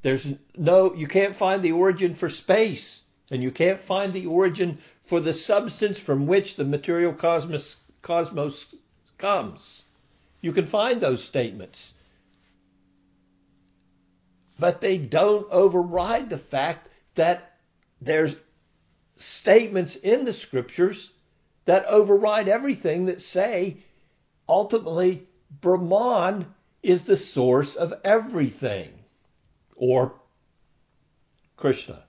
there's 0.00 0.26
no, 0.56 0.94
you 0.94 1.06
can't 1.06 1.36
find 1.36 1.62
the 1.62 1.72
origin 1.72 2.14
for 2.14 2.28
space, 2.28 3.02
and 3.30 3.42
you 3.42 3.52
can't 3.52 3.80
find 3.80 4.12
the 4.12 4.26
origin 4.26 4.78
for 5.04 5.20
the 5.20 5.34
substance 5.34 5.98
from 5.98 6.26
which 6.26 6.56
the 6.56 6.64
material 6.64 7.12
cosmos, 7.12 7.76
cosmos 8.00 8.74
comes. 9.18 9.84
You 10.40 10.52
can 10.52 10.66
find 10.66 11.00
those 11.00 11.22
statements. 11.22 11.92
But 14.58 14.80
they 14.80 14.96
don't 14.96 15.46
override 15.52 16.30
the 16.30 16.38
fact 16.38 16.88
that 17.14 17.51
there's 18.04 18.36
statements 19.16 19.94
in 19.96 20.24
the 20.24 20.32
scriptures 20.32 21.12
that 21.66 21.86
override 21.86 22.48
everything 22.48 23.06
that 23.06 23.22
say 23.22 23.76
ultimately 24.48 25.26
Brahman 25.60 26.46
is 26.82 27.04
the 27.04 27.16
source 27.16 27.76
of 27.76 27.94
everything 28.02 28.90
or 29.76 30.14
Krishna, 31.56 32.02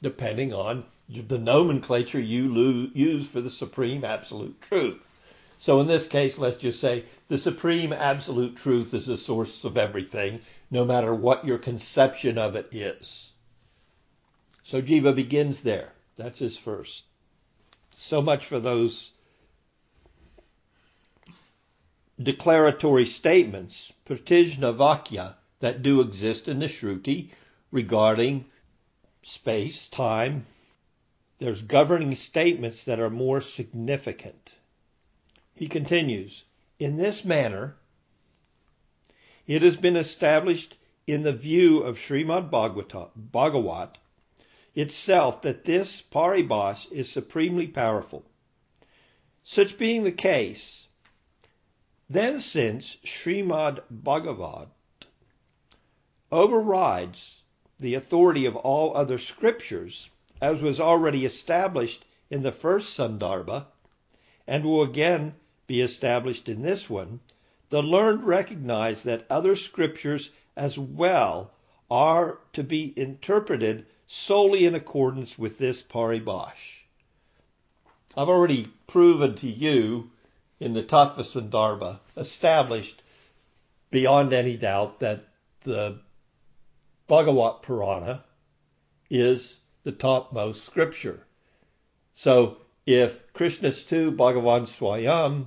depending 0.00 0.54
on 0.54 0.84
the 1.08 1.38
nomenclature 1.38 2.20
you 2.20 2.90
use 2.94 3.26
for 3.26 3.42
the 3.42 3.50
supreme 3.50 4.04
absolute 4.04 4.60
truth. 4.62 5.06
So 5.58 5.80
in 5.80 5.86
this 5.86 6.06
case, 6.06 6.38
let's 6.38 6.56
just 6.56 6.80
say 6.80 7.04
the 7.28 7.36
supreme 7.36 7.92
absolute 7.92 8.56
truth 8.56 8.94
is 8.94 9.04
the 9.06 9.18
source 9.18 9.64
of 9.64 9.76
everything, 9.76 10.40
no 10.70 10.86
matter 10.86 11.14
what 11.14 11.44
your 11.44 11.58
conception 11.58 12.38
of 12.38 12.56
it 12.56 12.68
is. 12.72 13.30
So 14.70 14.80
Jiva 14.80 15.12
begins 15.16 15.62
there. 15.62 15.90
That's 16.14 16.38
his 16.38 16.56
first. 16.56 17.02
So 17.90 18.22
much 18.22 18.46
for 18.46 18.60
those 18.60 19.10
declaratory 22.22 23.06
statements, 23.06 23.92
pratijna 24.06 24.72
vakya, 24.76 25.34
that 25.58 25.82
do 25.82 26.00
exist 26.00 26.46
in 26.46 26.60
the 26.60 26.66
Shruti 26.66 27.30
regarding 27.72 28.44
space, 29.24 29.88
time. 29.88 30.46
There's 31.40 31.62
governing 31.62 32.14
statements 32.14 32.84
that 32.84 33.00
are 33.00 33.10
more 33.10 33.40
significant. 33.40 34.54
He 35.52 35.66
continues, 35.66 36.44
in 36.78 36.96
this 36.96 37.24
manner, 37.24 37.74
it 39.48 39.62
has 39.62 39.76
been 39.76 39.96
established 39.96 40.76
in 41.08 41.24
the 41.24 41.32
view 41.32 41.80
of 41.82 41.98
Srimad 41.98 42.52
Bhagavat 42.52 43.98
itself 44.80 45.42
that 45.42 45.64
this 45.64 46.00
paribas 46.00 46.90
is 46.90 47.10
supremely 47.10 47.66
powerful. 47.66 48.24
Such 49.42 49.76
being 49.78 50.04
the 50.04 50.12
case, 50.12 50.86
then 52.08 52.40
since 52.40 52.96
Srimad 53.04 53.82
Bhagavat 53.90 54.68
overrides 56.32 57.42
the 57.78 57.94
authority 57.94 58.46
of 58.46 58.56
all 58.56 58.96
other 58.96 59.18
scriptures, 59.18 60.10
as 60.40 60.62
was 60.62 60.80
already 60.80 61.24
established 61.24 62.04
in 62.30 62.42
the 62.42 62.52
first 62.52 62.96
Sandarbha, 62.96 63.66
and 64.46 64.64
will 64.64 64.82
again 64.82 65.34
be 65.66 65.80
established 65.80 66.48
in 66.48 66.62
this 66.62 66.88
one, 66.88 67.20
the 67.68 67.82
learned 67.82 68.24
recognize 68.24 69.02
that 69.02 69.26
other 69.30 69.54
scriptures 69.54 70.30
as 70.56 70.78
well 70.78 71.52
are 71.90 72.38
to 72.52 72.62
be 72.64 72.92
interpreted 72.96 73.86
solely 74.12 74.64
in 74.64 74.74
accordance 74.74 75.38
with 75.38 75.56
this 75.56 75.80
paribash. 75.80 76.80
I've 78.16 78.28
already 78.28 78.66
proven 78.88 79.36
to 79.36 79.48
you 79.48 80.10
in 80.58 80.72
the 80.72 80.82
Tattva 80.82 81.20
Sandarbha, 81.20 82.00
established 82.16 83.04
beyond 83.92 84.32
any 84.32 84.56
doubt 84.56 84.98
that 84.98 85.28
the 85.62 86.00
Bhagavat 87.06 87.62
Purana 87.62 88.24
is 89.08 89.60
the 89.84 89.92
topmost 89.92 90.64
scripture. 90.64 91.24
So 92.12 92.56
if 92.86 93.32
Krishnastu 93.32 94.16
Bhagavan 94.16 94.66
Swayam 94.66 95.46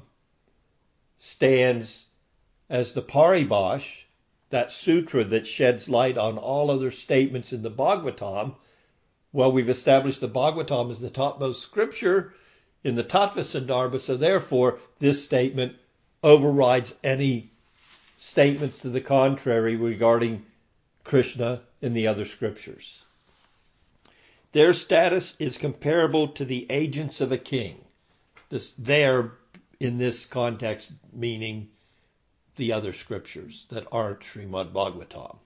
stands 1.17 2.05
as 2.69 2.93
the 2.93 3.01
Paribash, 3.01 4.05
that 4.53 4.71
sutra 4.71 5.23
that 5.23 5.47
sheds 5.47 5.89
light 5.89 6.15
on 6.15 6.37
all 6.37 6.69
other 6.69 6.91
statements 6.91 7.51
in 7.53 7.63
the 7.63 7.71
Bhagavatam, 7.71 8.53
well, 9.31 9.51
we've 9.51 9.67
established 9.67 10.21
the 10.21 10.29
Bhagavatam 10.29 10.91
as 10.91 10.99
the 10.99 11.09
topmost 11.09 11.63
scripture 11.63 12.35
in 12.83 12.93
the 12.93 13.03
Tattva 13.03 13.39
Sandarbha, 13.39 13.99
so 13.99 14.15
therefore 14.15 14.77
this 14.99 15.23
statement 15.23 15.75
overrides 16.21 16.93
any 17.03 17.49
statements 18.19 18.77
to 18.81 18.89
the 18.89 19.01
contrary 19.01 19.75
regarding 19.75 20.45
Krishna 21.03 21.61
in 21.81 21.95
the 21.95 22.05
other 22.05 22.25
scriptures. 22.25 23.03
Their 24.51 24.73
status 24.73 25.33
is 25.39 25.57
comparable 25.57 26.27
to 26.27 26.45
the 26.45 26.67
agents 26.69 27.21
of 27.21 27.31
a 27.31 27.39
king. 27.39 27.83
This 28.49 28.75
there 28.77 29.31
in 29.79 29.97
this 29.97 30.27
context 30.27 30.91
meaning 31.11 31.69
the 32.55 32.71
other 32.71 32.93
scriptures 32.93 33.65
that 33.69 33.87
aren't 33.91 34.21
Srimad 34.21 34.71
Bhagavatam, 34.71 35.37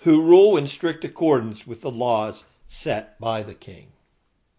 who 0.00 0.22
rule 0.22 0.56
in 0.56 0.66
strict 0.66 1.04
accordance 1.04 1.66
with 1.66 1.80
the 1.80 1.90
laws 1.90 2.44
set 2.66 3.18
by 3.20 3.42
the 3.42 3.54
king. 3.54 3.92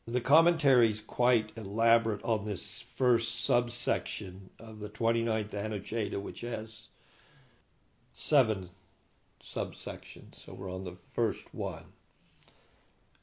The 0.08 0.22
commentary 0.22 0.90
is 0.90 1.02
quite 1.02 1.52
elaborate 1.56 2.24
on 2.24 2.46
this 2.46 2.82
first 2.96 3.44
subsection 3.44 4.50
of 4.58 4.80
the 4.80 4.90
29th 4.90 5.52
Anucheta, 5.52 6.20
which 6.20 6.42
has 6.42 6.88
seven 8.14 8.70
subsections. 9.44 10.36
So 10.36 10.54
we're 10.54 10.74
on 10.74 10.84
the 10.84 10.98
first 11.14 11.54
one. 11.54 11.86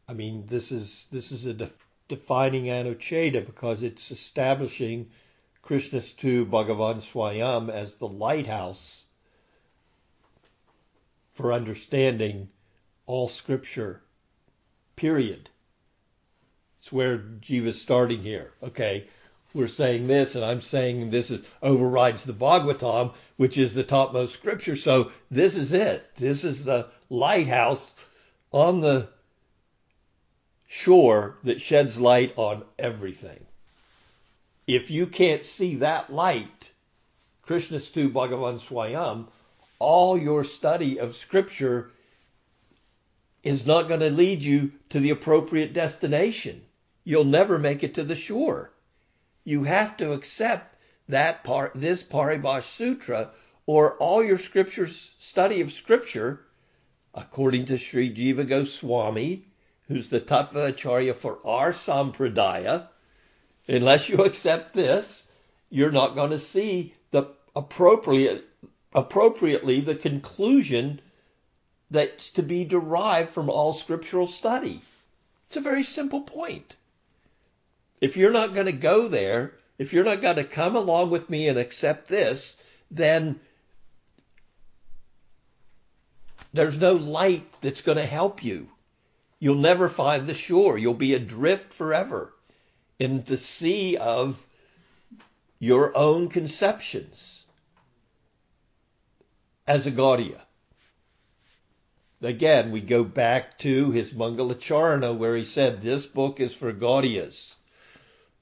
I 0.08 0.12
mean, 0.12 0.46
this 0.46 0.70
is 0.70 1.06
this 1.10 1.32
is 1.32 1.46
a 1.46 1.54
de- 1.54 1.72
defining 2.08 2.66
Anucheta 2.66 3.44
because 3.44 3.82
it's 3.82 4.12
establishing 4.12 5.10
Krishnastu 5.66 6.48
Bhagavan 6.48 6.98
Swayam 6.98 7.68
as 7.68 7.94
the 7.94 8.06
lighthouse 8.06 9.04
for 11.32 11.52
understanding 11.52 12.48
all 13.06 13.28
scripture, 13.28 14.00
period. 14.94 15.50
It's 16.78 16.92
where 16.92 17.18
Jiva's 17.18 17.80
starting 17.80 18.22
here. 18.22 18.52
Okay, 18.62 19.08
we're 19.54 19.66
saying 19.66 20.06
this, 20.06 20.36
and 20.36 20.44
I'm 20.44 20.60
saying 20.60 21.10
this 21.10 21.32
is 21.32 21.42
overrides 21.60 22.22
the 22.22 22.32
Bhagavatam, 22.32 23.14
which 23.36 23.58
is 23.58 23.74
the 23.74 23.82
topmost 23.82 24.34
scripture. 24.34 24.76
So 24.76 25.10
this 25.32 25.56
is 25.56 25.72
it. 25.72 26.08
This 26.16 26.44
is 26.44 26.62
the 26.62 26.90
lighthouse 27.10 27.96
on 28.52 28.82
the 28.82 29.08
shore 30.68 31.38
that 31.42 31.60
sheds 31.60 31.98
light 31.98 32.34
on 32.36 32.62
everything. 32.78 33.46
If 34.66 34.90
you 34.90 35.06
can't 35.06 35.44
see 35.44 35.76
that 35.76 36.12
light, 36.12 36.72
Krishnastu 37.46 38.10
Bhagavan 38.12 38.58
Swayam, 38.58 39.28
all 39.78 40.18
your 40.18 40.42
study 40.42 40.98
of 40.98 41.16
scripture 41.16 41.90
is 43.44 43.64
not 43.64 43.86
going 43.86 44.00
to 44.00 44.10
lead 44.10 44.42
you 44.42 44.72
to 44.88 44.98
the 44.98 45.10
appropriate 45.10 45.72
destination. 45.72 46.62
You'll 47.04 47.24
never 47.24 47.58
make 47.58 47.84
it 47.84 47.94
to 47.94 48.02
the 48.02 48.16
shore. 48.16 48.72
You 49.44 49.62
have 49.62 49.96
to 49.98 50.12
accept 50.12 50.74
that 51.08 51.44
part, 51.44 51.72
this 51.76 52.02
Paribhasha 52.02 52.64
Sutra, 52.64 53.30
or 53.66 53.92
all 53.98 54.24
your 54.24 54.38
scriptures, 54.38 55.14
study 55.20 55.60
of 55.60 55.72
scripture, 55.72 56.40
according 57.14 57.66
to 57.66 57.78
Sri 57.78 58.12
Jiva 58.12 58.48
Goswami, 58.48 59.46
who's 59.86 60.08
the 60.08 60.20
Tattva 60.20 60.70
Acharya 60.70 61.14
for 61.14 61.38
our 61.46 61.70
Sampradaya, 61.70 62.88
unless 63.68 64.08
you 64.08 64.24
accept 64.24 64.74
this, 64.74 65.26
you're 65.70 65.90
not 65.90 66.14
going 66.14 66.30
to 66.30 66.38
see 66.38 66.94
the 67.10 67.26
appropriate, 67.54 68.44
appropriately 68.94 69.80
the 69.80 69.94
conclusion 69.94 71.00
that's 71.90 72.30
to 72.32 72.42
be 72.42 72.64
derived 72.64 73.30
from 73.30 73.50
all 73.50 73.72
scriptural 73.72 74.26
study. 74.26 74.82
It's 75.48 75.56
a 75.56 75.60
very 75.60 75.84
simple 75.84 76.22
point. 76.22 76.76
If 78.00 78.16
you're 78.16 78.32
not 78.32 78.54
going 78.54 78.66
to 78.66 78.72
go 78.72 79.08
there, 79.08 79.54
if 79.78 79.92
you're 79.92 80.04
not 80.04 80.22
going 80.22 80.36
to 80.36 80.44
come 80.44 80.76
along 80.76 81.10
with 81.10 81.30
me 81.30 81.48
and 81.48 81.58
accept 81.58 82.08
this, 82.08 82.56
then 82.90 83.40
there's 86.52 86.78
no 86.78 86.94
light 86.94 87.46
that's 87.60 87.82
going 87.82 87.98
to 87.98 88.06
help 88.06 88.42
you. 88.42 88.68
You'll 89.38 89.56
never 89.56 89.88
find 89.88 90.26
the 90.26 90.34
shore. 90.34 90.78
You'll 90.78 90.94
be 90.94 91.14
adrift 91.14 91.72
forever 91.72 92.32
in 92.98 93.22
the 93.24 93.36
sea 93.36 93.96
of 93.96 94.44
your 95.58 95.96
own 95.96 96.28
conceptions 96.28 97.44
as 99.66 99.86
a 99.86 99.90
Gaudiya. 99.90 100.40
Again, 102.22 102.70
we 102.70 102.80
go 102.80 103.04
back 103.04 103.58
to 103.58 103.90
his 103.90 104.12
Mangalacharana 104.12 105.16
where 105.16 105.36
he 105.36 105.44
said, 105.44 105.82
This 105.82 106.06
book 106.06 106.40
is 106.40 106.54
for 106.54 106.72
Gaudiyas. 106.72 107.56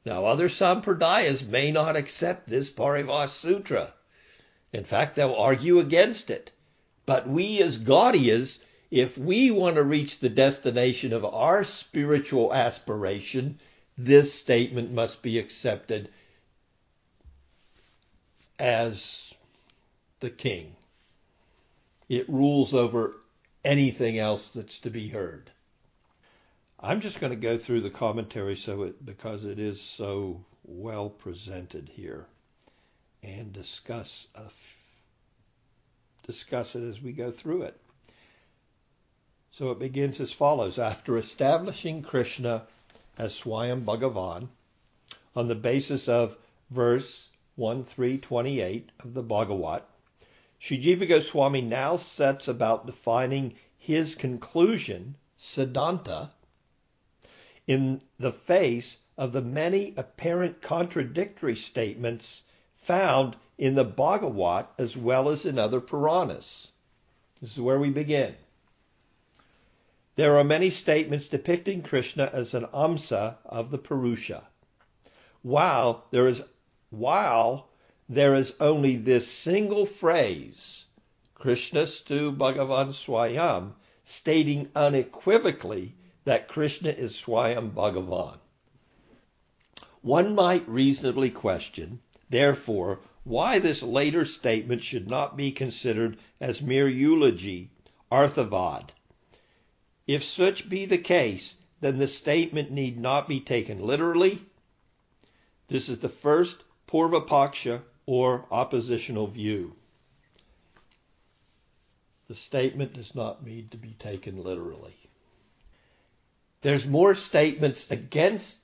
Now, 0.05 0.27
other 0.27 0.49
Sampradayas 0.49 1.47
may 1.47 1.71
not 1.71 1.97
accept 1.97 2.47
this 2.47 2.71
Paribhasha 2.71 3.31
Sutra. 3.31 3.95
In 4.73 4.85
fact, 4.85 5.17
they'll 5.17 5.35
argue 5.35 5.79
against 5.81 6.31
it. 6.31 6.53
But 7.07 7.29
we 7.29 7.61
as 7.63 7.79
Gaudiyas, 7.79 8.59
if 8.91 9.19
we 9.19 9.51
want 9.51 9.77
to 9.77 9.83
reach 9.83 10.21
the 10.21 10.29
destination 10.29 11.13
of 11.13 11.25
our 11.25 11.65
spiritual 11.65 12.55
aspiration, 12.55 13.59
this 13.97 14.35
statement 14.35 14.93
must 14.93 15.23
be 15.23 15.39
accepted 15.39 16.09
as 18.59 19.33
the 20.21 20.31
king. 20.31 20.75
It 22.09 22.29
rules 22.29 22.75
over 22.75 23.15
anything 23.65 24.19
else 24.19 24.51
that's 24.51 24.79
to 24.81 24.91
be 24.91 25.09
heard. 25.09 25.51
I'm 26.79 27.01
just 27.01 27.21
going 27.21 27.31
to 27.31 27.37
go 27.37 27.57
through 27.57 27.81
the 27.81 27.91
commentary 27.91 28.57
so 28.57 28.83
it 28.83 29.05
because 29.05 29.45
it 29.45 29.59
is 29.59 29.81
so 29.81 30.45
well 30.65 31.09
presented 31.09 31.89
here 31.89 32.27
and 33.23 33.53
discuss 33.53 34.27
a, 34.35 34.43
discuss 36.27 36.77
it 36.77 36.83
as 36.83 37.01
we 37.01 37.13
go 37.13 37.31
through 37.31 37.63
it. 37.63 37.81
So 39.53 39.71
it 39.71 39.79
begins 39.79 40.21
as 40.21 40.33
follows. 40.33 40.79
After 40.79 41.17
establishing 41.17 42.03
Krishna 42.03 42.65
as 43.17 43.35
Swayam 43.35 43.85
Bhagavan 43.85 44.49
on 45.37 45.49
the 45.49 45.55
basis 45.55 46.09
of 46.09 46.37
verse 46.71 47.31
1328 47.57 48.91
of 49.01 49.15
the 49.15 49.23
Bhagavat, 49.23 49.89
Jiva 50.61 51.09
Goswami 51.09 51.61
now 51.61 51.97
sets 51.97 52.49
about 52.49 52.87
defining 52.87 53.55
his 53.77 54.15
conclusion, 54.15 55.15
Siddhanta, 55.37 56.31
in 57.67 58.01
the 58.19 58.33
face 58.33 58.99
of 59.17 59.33
the 59.33 59.43
many 59.43 59.95
apparent 59.97 60.61
contradictory 60.61 61.55
statements 61.55 62.43
found 62.75 63.37
in 63.59 63.75
the 63.75 63.85
Bhagavat 63.85 64.71
as 64.79 64.97
well 64.97 65.29
as 65.29 65.45
in 65.45 65.59
other 65.59 65.81
Puranas. 65.81 66.73
This 67.41 67.53
is 67.53 67.61
where 67.61 67.79
we 67.79 67.91
begin. 67.91 68.35
There 70.17 70.39
are 70.39 70.45
many 70.45 70.71
statements 70.71 71.27
depicting 71.27 71.83
Krishna 71.83 72.31
as 72.33 72.55
an 72.55 72.67
Amsa 72.67 73.39
of 73.45 73.73
the 73.73 73.79
Purusha. 73.79 74.47
While 75.43 76.07
there 76.13 76.29
is 76.29 76.45
while 76.91 77.69
there 78.09 78.33
is 78.37 78.55
only 78.61 78.95
this 78.95 79.27
single 79.27 79.85
phrase, 79.85 80.85
Krishnastu 81.35 82.31
Bhagavan 82.37 82.93
Swayam, 82.93 83.73
stating 84.05 84.71
unequivocally 84.77 85.97
that 86.23 86.47
Krishna 86.47 86.91
is 86.91 87.17
Swayam 87.17 87.73
Bhagavan. 87.73 88.39
One 90.01 90.37
might 90.37 90.69
reasonably 90.69 91.31
question, 91.31 91.99
therefore, 92.31 93.01
why 93.25 93.59
this 93.59 93.83
later 93.83 94.25
statement 94.25 94.85
should 94.85 95.09
not 95.11 95.37
be 95.37 95.51
considered 95.51 96.19
as 96.41 96.63
mere 96.63 96.89
eulogy, 96.89 97.73
arthavad. 98.13 98.93
If 100.07 100.25
such 100.25 100.69
be 100.69 100.87
the 100.87 100.99
case, 100.99 101.57
then 101.81 101.97
the 101.97 102.09
statement 102.09 102.71
need 102.71 102.99
not 102.99 103.29
be 103.29 103.41
taken 103.41 103.81
literally. 103.81 104.43
This 105.69 105.89
is 105.89 105.99
the 105.99 106.09
first 106.09 106.59
Purvapaksha 106.87 107.83
or 108.07 108.47
oppositional 108.51 109.27
view. 109.27 109.75
The 112.29 112.35
statement 112.35 112.95
does 112.95 113.15
not 113.15 113.45
need 113.45 113.71
to 113.73 113.77
be 113.77 113.95
taken 113.99 114.43
literally. 114.43 114.97
There's 116.63 116.87
more 116.87 117.15
statements 117.15 117.91
against, 117.91 118.57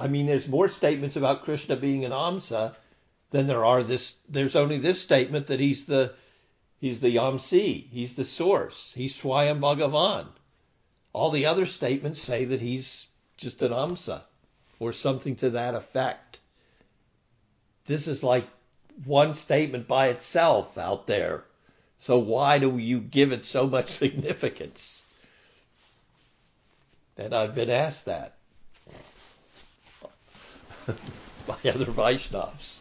I 0.00 0.08
mean, 0.08 0.26
there's 0.26 0.48
more 0.48 0.68
statements 0.68 1.16
about 1.16 1.44
Krishna 1.44 1.76
being 1.76 2.04
an 2.04 2.12
Amsa 2.12 2.74
than 3.30 3.46
there 3.46 3.64
are 3.64 3.82
this, 3.82 4.14
there's 4.28 4.56
only 4.56 4.78
this 4.78 5.00
statement 5.00 5.48
that 5.48 5.60
he's 5.60 5.84
the, 5.84 6.14
he's 6.80 7.00
the 7.00 7.16
Amsi, 7.16 7.88
he's 7.90 8.14
the 8.14 8.24
source, 8.24 8.92
he's 8.94 9.20
Swayam 9.20 9.60
Bhagavan. 9.60 10.26
All 11.12 11.30
the 11.30 11.46
other 11.46 11.66
statements 11.66 12.20
say 12.20 12.44
that 12.46 12.60
he's 12.60 13.06
just 13.36 13.62
an 13.62 13.72
Amsa 13.72 14.22
or 14.78 14.92
something 14.92 15.36
to 15.36 15.50
that 15.50 15.74
effect. 15.74 16.40
This 17.86 18.06
is 18.06 18.22
like 18.22 18.46
one 19.04 19.34
statement 19.34 19.88
by 19.88 20.08
itself 20.08 20.76
out 20.78 21.06
there. 21.06 21.44
So 22.00 22.18
why 22.18 22.58
do 22.58 22.78
you 22.78 23.00
give 23.00 23.32
it 23.32 23.44
so 23.44 23.66
much 23.66 23.88
significance? 23.98 25.02
And 27.16 27.34
I've 27.34 27.54
been 27.54 27.70
asked 27.70 28.04
that 28.04 28.34
by 30.86 31.56
other 31.64 31.86
Vaishnavas 31.86 32.80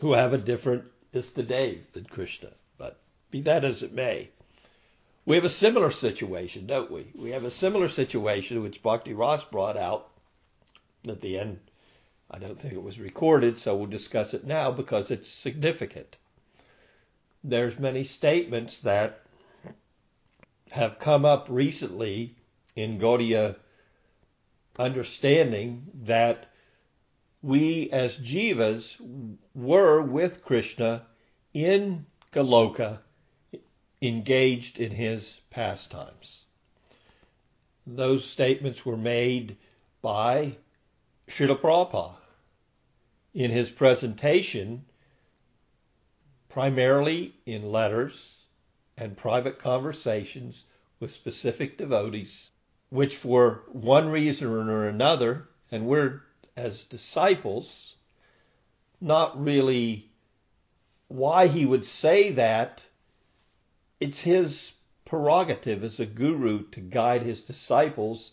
who 0.00 0.12
have 0.12 0.32
a 0.34 0.38
different 0.38 0.91
Istadev 1.14 1.92
than 1.92 2.04
Krishna. 2.04 2.52
But 2.78 2.98
be 3.30 3.40
that 3.42 3.64
as 3.64 3.82
it 3.82 3.92
may, 3.92 4.30
we 5.24 5.36
have 5.36 5.44
a 5.44 5.50
similar 5.50 5.90
situation, 5.90 6.66
don't 6.66 6.90
we? 6.90 7.06
We 7.14 7.30
have 7.30 7.44
a 7.44 7.50
similar 7.50 7.88
situation 7.88 8.62
which 8.62 8.82
Bhakti 8.82 9.12
Ross 9.12 9.44
brought 9.44 9.76
out 9.76 10.10
at 11.06 11.20
the 11.20 11.38
end 11.38 11.60
I 12.34 12.38
don't 12.38 12.58
think 12.58 12.72
it 12.72 12.82
was 12.82 12.98
recorded, 12.98 13.58
so 13.58 13.76
we'll 13.76 13.88
discuss 13.88 14.32
it 14.32 14.46
now 14.46 14.70
because 14.70 15.10
it's 15.10 15.28
significant. 15.28 16.16
There's 17.44 17.78
many 17.78 18.04
statements 18.04 18.78
that 18.78 19.20
have 20.70 20.98
come 20.98 21.26
up 21.26 21.46
recently 21.50 22.36
in 22.74 22.98
Gaudiya 22.98 23.56
understanding 24.78 25.88
that 26.04 26.46
we 27.42 27.90
as 27.90 28.18
jivas 28.18 29.00
were 29.54 30.00
with 30.00 30.44
Krishna 30.44 31.04
in 31.52 32.06
Goloka 32.32 33.00
engaged 34.00 34.78
in 34.78 34.92
his 34.92 35.40
pastimes. 35.50 36.44
Those 37.86 38.24
statements 38.24 38.86
were 38.86 38.96
made 38.96 39.56
by 40.00 40.56
Srila 41.26 41.60
Prabhupada 41.60 42.14
in 43.34 43.50
his 43.50 43.70
presentation, 43.70 44.84
primarily 46.48 47.34
in 47.44 47.72
letters 47.72 48.44
and 48.96 49.16
private 49.16 49.58
conversations 49.58 50.64
with 51.00 51.12
specific 51.12 51.76
devotees, 51.76 52.50
which 52.90 53.16
for 53.16 53.64
one 53.72 54.08
reason 54.08 54.48
or 54.48 54.86
another, 54.86 55.48
and 55.72 55.86
we're 55.86 56.22
as 56.56 56.84
disciples, 56.84 57.94
not 59.00 59.42
really 59.42 60.10
why 61.08 61.46
he 61.46 61.66
would 61.66 61.84
say 61.84 62.32
that. 62.32 62.82
It's 64.00 64.20
his 64.20 64.72
prerogative 65.04 65.84
as 65.84 66.00
a 66.00 66.06
guru 66.06 66.64
to 66.70 66.80
guide 66.80 67.22
his 67.22 67.42
disciples 67.42 68.32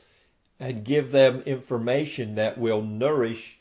and 0.60 0.84
give 0.84 1.12
them 1.12 1.42
information 1.42 2.36
that 2.36 2.58
will 2.58 2.82
nourish 2.82 3.60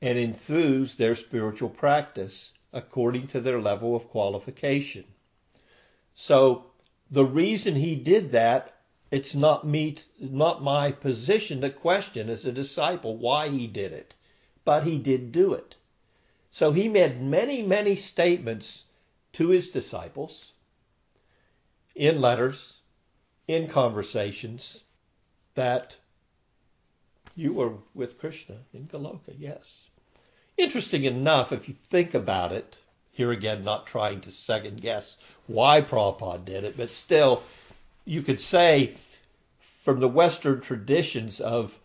and 0.00 0.18
enthuse 0.18 0.94
their 0.94 1.14
spiritual 1.14 1.70
practice 1.70 2.52
according 2.72 3.26
to 3.28 3.40
their 3.40 3.60
level 3.60 3.96
of 3.96 4.08
qualification. 4.08 5.04
So 6.14 6.66
the 7.10 7.24
reason 7.24 7.74
he 7.74 7.96
did 7.96 8.32
that, 8.32 8.75
it's 9.10 9.34
not 9.34 9.66
me, 9.66 9.96
not 10.18 10.62
my 10.62 10.90
position 10.92 11.60
to 11.60 11.70
question 11.70 12.28
as 12.28 12.44
a 12.44 12.52
disciple 12.52 13.16
why 13.16 13.48
he 13.48 13.66
did 13.66 13.92
it, 13.92 14.14
but 14.64 14.84
he 14.84 14.98
did 14.98 15.32
do 15.32 15.54
it. 15.54 15.76
So 16.50 16.72
he 16.72 16.88
made 16.88 17.20
many, 17.20 17.62
many 17.62 17.96
statements 17.96 18.84
to 19.34 19.48
his 19.50 19.70
disciples 19.70 20.52
in 21.94 22.20
letters, 22.20 22.78
in 23.46 23.68
conversations, 23.68 24.82
that 25.54 25.96
you 27.34 27.52
were 27.52 27.74
with 27.94 28.18
Krishna 28.18 28.56
in 28.72 28.86
Goloka, 28.86 29.34
yes. 29.38 29.80
Interesting 30.56 31.04
enough, 31.04 31.52
if 31.52 31.68
you 31.68 31.76
think 31.90 32.14
about 32.14 32.52
it, 32.52 32.78
here 33.12 33.30
again, 33.30 33.64
not 33.64 33.86
trying 33.86 34.20
to 34.22 34.32
second 34.32 34.80
guess 34.80 35.16
why 35.46 35.80
Prabhupada 35.80 36.44
did 36.44 36.64
it, 36.64 36.76
but 36.76 36.90
still, 36.90 37.42
you 38.06 38.22
could 38.22 38.40
say 38.40 38.94
from 39.82 40.00
the 40.00 40.08
Western 40.08 40.60
traditions 40.60 41.40
of 41.40 41.78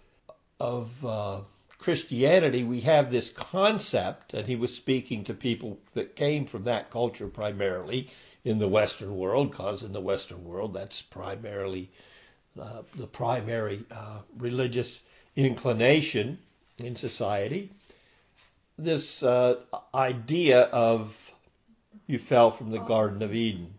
of 0.59 1.05
uh, 1.05 1.41
Christianity, 1.79 2.63
we 2.63 2.81
have 2.81 3.09
this 3.09 3.31
concept, 3.31 4.35
and 4.35 4.47
he 4.47 4.55
was 4.55 4.73
speaking 4.73 5.23
to 5.23 5.33
people 5.33 5.79
that 5.93 6.15
came 6.15 6.45
from 6.45 6.65
that 6.65 6.91
culture 6.91 7.27
primarily 7.27 8.11
in 8.45 8.59
the 8.59 8.67
Western 8.67 9.17
world, 9.17 9.49
because 9.49 9.81
in 9.81 9.91
the 9.91 9.99
Western 9.99 10.45
world 10.45 10.73
that's 10.75 11.01
primarily 11.01 11.89
uh, 12.59 12.83
the 12.95 13.07
primary 13.07 13.83
uh, 13.89 14.19
religious 14.37 14.99
inclination 15.35 16.37
in 16.77 16.95
society. 16.95 17.71
This 18.77 19.23
uh, 19.23 19.61
idea 19.93 20.61
of 20.61 21.31
you 22.05 22.19
fell 22.19 22.51
from 22.51 22.69
the 22.69 22.79
Garden 22.79 23.23
of 23.23 23.33
Eden. 23.33 23.73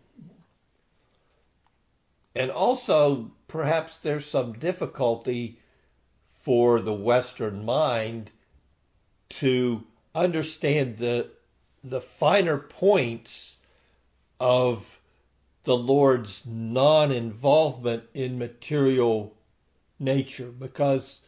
And 2.35 2.49
also, 2.49 3.31
perhaps 3.47 3.99
there's 3.99 4.25
some 4.25 4.53
difficulty 4.53 5.59
for 6.41 6.81
the 6.81 6.93
Western 6.93 7.63
mind 7.63 8.31
to 9.29 9.83
understand 10.15 10.97
the 10.97 11.29
the 11.83 12.01
finer 12.01 12.57
points 12.57 13.57
of 14.39 14.99
the 15.63 15.75
Lord's 15.75 16.45
non-involvement 16.45 18.03
in 18.13 18.39
material 18.39 19.35
nature 19.99 20.51
because 20.51 21.19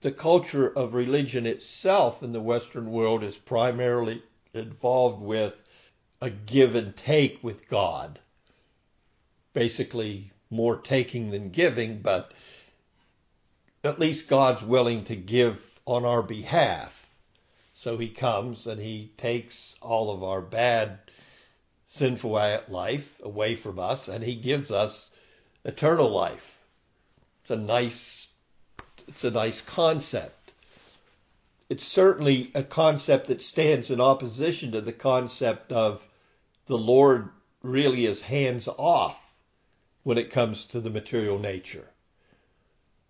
the 0.00 0.12
culture 0.12 0.68
of 0.68 0.94
religion 0.94 1.46
itself 1.46 2.22
in 2.22 2.32
the 2.32 2.40
Western 2.40 2.90
world 2.90 3.24
is 3.24 3.36
primarily 3.36 4.22
involved 4.54 5.20
with 5.20 5.54
a 6.20 6.30
give 6.30 6.74
and 6.74 6.96
take 6.96 7.42
with 7.42 7.68
God. 7.68 8.18
Basically, 9.52 10.30
more 10.50 10.76
taking 10.76 11.30
than 11.30 11.50
giving, 11.50 12.00
but 12.00 12.32
at 13.84 13.98
least 13.98 14.28
God's 14.28 14.62
willing 14.62 15.04
to 15.04 15.16
give 15.16 15.80
on 15.86 16.04
our 16.04 16.22
behalf. 16.22 17.14
So 17.74 17.96
he 17.96 18.08
comes 18.08 18.66
and 18.66 18.80
he 18.80 19.12
takes 19.16 19.76
all 19.80 20.10
of 20.10 20.22
our 20.22 20.42
bad, 20.42 20.98
sinful 21.86 22.32
life 22.68 23.20
away 23.22 23.54
from 23.54 23.78
us 23.78 24.08
and 24.08 24.22
he 24.22 24.34
gives 24.34 24.70
us 24.70 25.10
eternal 25.64 26.10
life. 26.10 26.58
It's 27.42 27.50
a 27.50 27.56
nice, 27.56 28.28
it's 29.06 29.24
a 29.24 29.30
nice 29.30 29.60
concept. 29.60 30.52
It's 31.68 31.86
certainly 31.86 32.50
a 32.54 32.62
concept 32.62 33.28
that 33.28 33.42
stands 33.42 33.90
in 33.90 34.00
opposition 34.00 34.72
to 34.72 34.80
the 34.80 34.92
concept 34.92 35.72
of 35.72 36.04
the 36.66 36.78
Lord 36.78 37.28
really 37.62 38.06
is 38.06 38.20
hands 38.20 38.68
off 38.68 39.27
when 40.08 40.16
it 40.16 40.30
comes 40.30 40.64
to 40.64 40.80
the 40.80 40.90
material 40.90 41.38
nature 41.38 41.88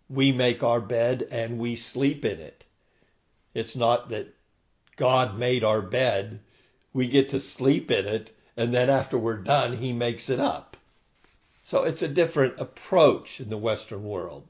we 0.08 0.32
make 0.32 0.62
our 0.62 0.80
bed 0.80 1.28
and 1.30 1.58
we 1.58 1.76
sleep 1.76 2.24
in 2.24 2.40
it. 2.40 2.64
It's 3.54 3.76
not 3.76 4.08
that 4.08 4.34
God 4.96 5.38
made 5.38 5.62
our 5.62 5.82
bed, 5.82 6.40
we 6.92 7.06
get 7.06 7.28
to 7.30 7.40
sleep 7.40 7.90
in 7.90 8.06
it, 8.06 8.34
and 8.56 8.72
then 8.72 8.88
after 8.90 9.18
we're 9.18 9.36
done, 9.36 9.76
He 9.76 9.92
makes 9.92 10.28
it 10.28 10.40
up. 10.40 10.76
So 11.62 11.84
it's 11.84 12.02
a 12.02 12.08
different 12.08 12.58
approach 12.58 13.40
in 13.40 13.50
the 13.50 13.58
Western 13.58 14.02
world. 14.02 14.48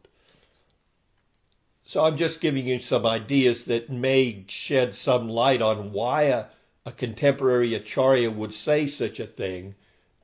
So 1.84 2.04
I'm 2.04 2.16
just 2.16 2.40
giving 2.40 2.68
you 2.68 2.78
some 2.78 3.04
ideas 3.04 3.64
that 3.64 3.90
may 3.90 4.44
shed 4.48 4.94
some 4.94 5.28
light 5.28 5.61
on 5.61 5.92
why 5.92 6.22
a, 6.24 6.46
a 6.87 6.92
contemporary 6.92 7.74
acharya 7.74 8.30
would 8.30 8.54
say 8.54 8.87
such 8.87 9.18
a 9.18 9.26
thing 9.26 9.74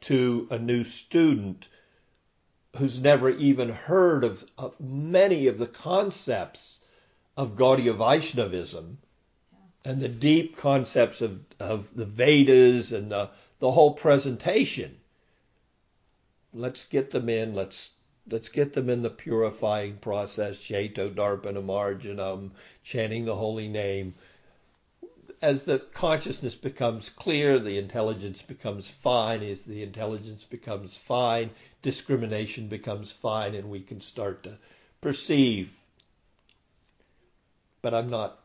to 0.03 0.47
a 0.51 0.59
new 0.59 0.85
student 0.85 1.67
who's 2.77 3.01
never 3.01 3.31
even 3.31 3.69
heard 3.69 4.25
of, 4.25 4.45
of 4.59 4.79
many 4.81 5.47
of 5.47 5.59
the 5.59 5.67
concepts 5.67 6.79
of 7.37 7.57
Gaudiya 7.57 7.97
Vaishnavism 7.97 8.99
yeah. 9.53 9.91
and 9.91 10.01
the 10.01 10.09
deep 10.09 10.57
concepts 10.57 11.21
of, 11.21 11.41
of 11.61 11.95
the 11.95 12.05
Vedas 12.05 12.93
and 12.93 13.11
the, 13.11 13.31
the 13.59 13.71
whole 13.71 13.95
presentation. 13.95 14.97
Let's 16.53 16.85
get 16.85 17.11
them 17.11 17.29
in. 17.29 17.55
Let's 17.55 17.91
let's 18.31 18.49
get 18.49 18.73
them 18.73 18.89
in 18.89 19.03
the 19.03 19.11
purifying 19.11 19.97
process, 19.97 20.59
Ceto 20.59 21.13
Darpana 21.15 21.63
Marjanam, 21.63 22.53
chanting 22.83 23.25
the 23.25 23.37
holy 23.37 23.69
name 23.69 24.15
as 25.45 25.65
the 25.65 25.79
consciousness 25.79 26.55
becomes 26.55 27.11
clear, 27.11 27.59
the 27.59 27.77
intelligence 27.77 28.41
becomes 28.41 28.89
fine. 28.89 29.43
As 29.43 29.63
the 29.65 29.83
intelligence 29.83 30.43
becomes 30.43 30.97
fine, 30.97 31.51
discrimination 31.85 32.67
becomes 32.67 33.13
fine, 33.13 33.55
and 33.55 33.71
we 33.71 33.81
can 33.81 34.01
start 34.01 34.43
to 34.43 34.57
perceive. 35.01 35.71
But 37.83 37.95
I'm 37.95 38.11
not, 38.11 38.41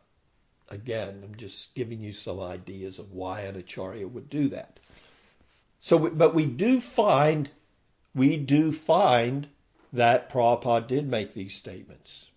again, 0.67 1.21
I'm 1.23 1.35
just 1.35 1.73
giving 1.73 2.01
you 2.01 2.13
some 2.13 2.39
ideas 2.39 2.99
of 2.99 3.13
why 3.13 3.41
an 3.41 3.55
acharya 3.55 4.07
would 4.07 4.29
do 4.29 4.49
that. 4.49 4.79
So, 5.79 5.97
but 5.97 6.35
we 6.35 6.45
do 6.45 6.81
find, 6.81 7.49
we 8.13 8.35
do 8.35 8.73
find 8.73 9.47
that 9.93 10.29
Prabhupada 10.29 10.87
did 10.87 11.07
make 11.07 11.33
these 11.33 11.55
statements. 11.55 12.27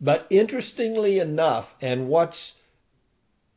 But 0.00 0.26
interestingly 0.30 1.20
enough, 1.20 1.72
and 1.80 2.08
what's 2.08 2.54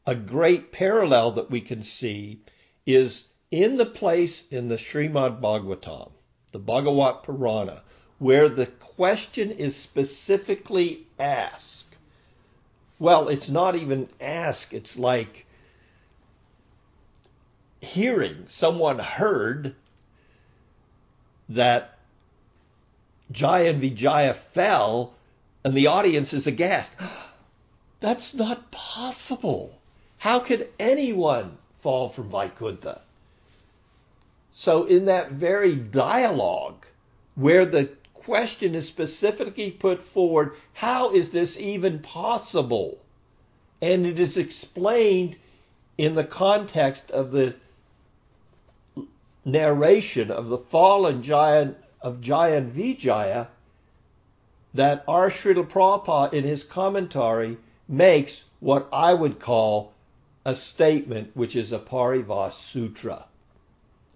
a 0.06 0.14
great 0.14 0.72
parallel 0.72 1.32
that 1.32 1.50
we 1.50 1.62
can 1.62 1.82
see 1.82 2.42
is 2.86 3.26
in 3.50 3.78
the 3.78 3.86
place 3.86 4.44
in 4.52 4.68
the 4.68 4.76
Srimad 4.76 5.42
Bhagavatam, 5.42 6.12
the 6.56 6.60
Bhagavat 6.60 7.24
Purana, 7.24 7.82
where 8.18 8.48
the 8.48 8.66
question 8.66 9.52
is 9.52 9.76
specifically 9.76 11.06
asked. 11.20 11.98
Well, 12.98 13.28
it's 13.28 13.50
not 13.50 13.76
even 13.76 14.08
asked, 14.22 14.72
it's 14.72 14.98
like 14.98 15.46
hearing. 17.82 18.46
Someone 18.48 19.00
heard 19.00 19.76
that 21.50 21.98
Jaya 23.34 23.72
and 23.72 23.82
Vijaya 23.82 24.34
fell, 24.34 25.14
and 25.66 25.74
the 25.74 25.88
audience 25.88 26.32
is 26.32 26.48
aghast. 26.48 26.90
That's 28.00 28.34
not 28.34 28.72
possible. 28.72 29.78
How 30.20 30.40
could 30.40 30.70
anyone 30.80 31.58
fall 31.82 32.08
from 32.08 32.30
Vaikuntha? 32.30 33.02
So, 34.58 34.86
in 34.86 35.04
that 35.06 35.34
very 35.34 35.76
dialogue 35.76 36.86
where 37.36 37.66
the 37.66 37.90
question 38.14 38.74
is 38.74 38.88
specifically 38.88 39.70
put 39.70 40.02
forward, 40.02 40.56
how 40.72 41.14
is 41.14 41.32
this 41.32 41.58
even 41.58 42.00
possible? 42.00 42.98
And 43.82 44.06
it 44.06 44.18
is 44.18 44.38
explained 44.38 45.36
in 45.98 46.16
the 46.16 46.24
context 46.24 47.12
of 47.12 47.32
the 47.32 47.56
narration 49.44 50.32
of 50.32 50.48
the 50.48 50.58
fall 50.58 51.06
and 51.06 51.22
giant 51.22 51.78
of 52.02 52.22
Jaya 52.22 52.60
and 52.60 52.72
Vijaya 52.72 53.50
that 54.74 55.04
our 55.06 55.30
Srila 55.30 55.68
Prabhupada 55.68 56.34
in 56.34 56.46
his 56.46 56.64
commentary 56.64 57.58
makes 57.90 58.46
what 58.62 58.88
I 58.94 59.14
would 59.14 59.42
call 59.42 59.92
a 60.46 60.56
statement 60.56 61.32
which 61.34 61.58
is 61.58 61.74
a 61.74 61.80
Paribhas 61.80 62.54
Sutra. 62.54 63.26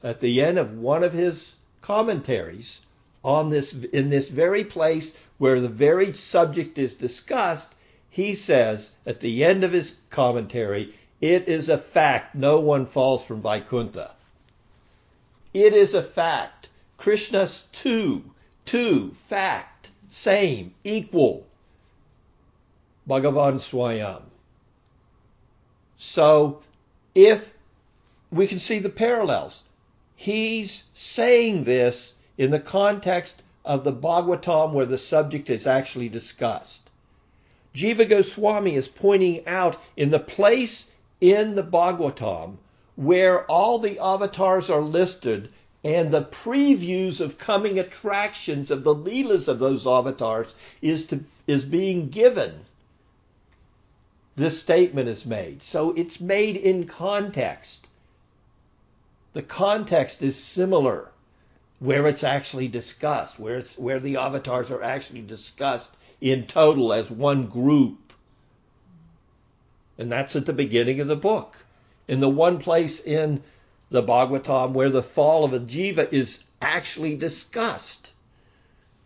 At 0.02 0.22
the 0.22 0.42
end 0.42 0.58
of 0.58 0.78
one 0.78 1.04
of 1.04 1.14
his 1.14 1.56
commentaries 1.82 2.82
on 3.24 3.50
this, 3.50 3.74
in 3.74 4.10
this 4.10 4.30
very 4.30 4.64
place 4.64 5.14
where 5.38 5.60
the 5.60 5.68
very 5.70 6.14
subject 6.16 6.78
is 6.78 6.94
discussed, 6.94 7.70
he 8.10 8.34
says 8.34 8.92
at 9.06 9.20
the 9.20 9.44
end 9.44 9.64
of 9.64 9.74
his 9.74 9.96
commentary, 10.10 10.96
it 11.22 11.50
is 11.50 11.68
a 11.68 11.78
fact 11.78 12.34
no 12.34 12.60
one 12.60 12.86
falls 12.86 13.26
from 13.26 13.42
Vaikuntha. 13.42 14.12
It 15.54 15.74
is 15.74 15.94
a 15.94 16.04
fact. 16.04 16.70
Krishna's 16.98 17.68
two, 17.72 18.24
two, 18.66 19.12
fact. 19.28 19.90
same, 20.10 20.74
equal. 20.84 21.46
Bhagavan 23.08 23.60
Swayam. 23.60 24.22
So 25.98 26.62
if 27.14 27.52
we 28.32 28.48
can 28.48 28.60
see 28.60 28.80
the 28.80 28.90
parallels, 28.90 29.64
he's 30.22 30.84
saying 30.94 31.64
this 31.64 32.12
in 32.38 32.52
the 32.52 32.60
context 32.60 33.42
of 33.64 33.86
the 33.86 33.94
Bhagavatam 33.94 34.74
where 34.74 34.86
the 34.86 34.98
subject 34.98 35.50
is 35.50 35.66
actually 35.66 36.10
discussed. 36.10 36.90
Jiva 37.74 38.08
Goswami 38.08 38.76
is 38.76 38.90
pointing 38.90 39.48
out 39.48 39.78
in 39.96 40.10
the 40.10 40.20
place 40.20 40.88
in 41.22 41.56
the 41.56 41.64
Bhagavatam 41.64 42.58
where 42.98 43.46
all 43.46 43.80
the 43.80 43.98
avatars 43.98 44.70
are 44.70 44.82
listed 44.82 45.54
and 45.86 46.12
the 46.12 46.24
previews 46.24 47.22
of 47.22 47.38
coming 47.38 47.80
attractions 47.80 48.70
of 48.72 48.84
the 48.84 48.94
leelas 48.94 49.48
of 49.48 49.60
those 49.60 49.88
avatars 49.88 50.54
is 50.82 51.08
to 51.08 51.24
is 51.48 51.64
being 51.64 52.10
given. 52.10 52.66
This 54.36 54.62
statement 54.62 55.08
is 55.08 55.26
made. 55.26 55.64
So 55.64 55.92
it's 55.92 56.20
made 56.20 56.58
in 56.58 56.88
context 56.88 57.88
the 59.34 59.42
context 59.42 60.22
is 60.22 60.36
similar 60.36 61.10
where 61.80 62.08
it's 62.08 62.24
actually 62.24 62.68
discussed 62.68 63.40
where 63.40 63.58
it's 63.58 63.78
where 63.78 64.00
the 64.00 64.18
avatars 64.18 64.72
are 64.72 64.84
actually 64.84 65.22
discussed 65.22 65.90
in 66.22 66.46
total 66.46 66.92
as 66.92 67.10
one 67.10 67.48
group 67.48 68.14
and 69.98 70.12
that's 70.12 70.36
at 70.36 70.46
the 70.46 70.54
beginning 70.54 71.00
of 71.00 71.08
the 71.08 71.16
book 71.16 71.56
in 72.08 72.20
the 72.20 72.30
one 72.30 72.58
place 72.58 73.00
in 73.00 73.42
the 73.92 74.04
Bhagavatam 74.04 74.74
where 74.74 74.90
the 74.90 75.04
fall 75.04 75.44
of 75.44 75.54
a 75.54 75.60
jiva 75.60 76.12
is 76.12 76.40
actually 76.62 77.16
discussed. 77.16 78.12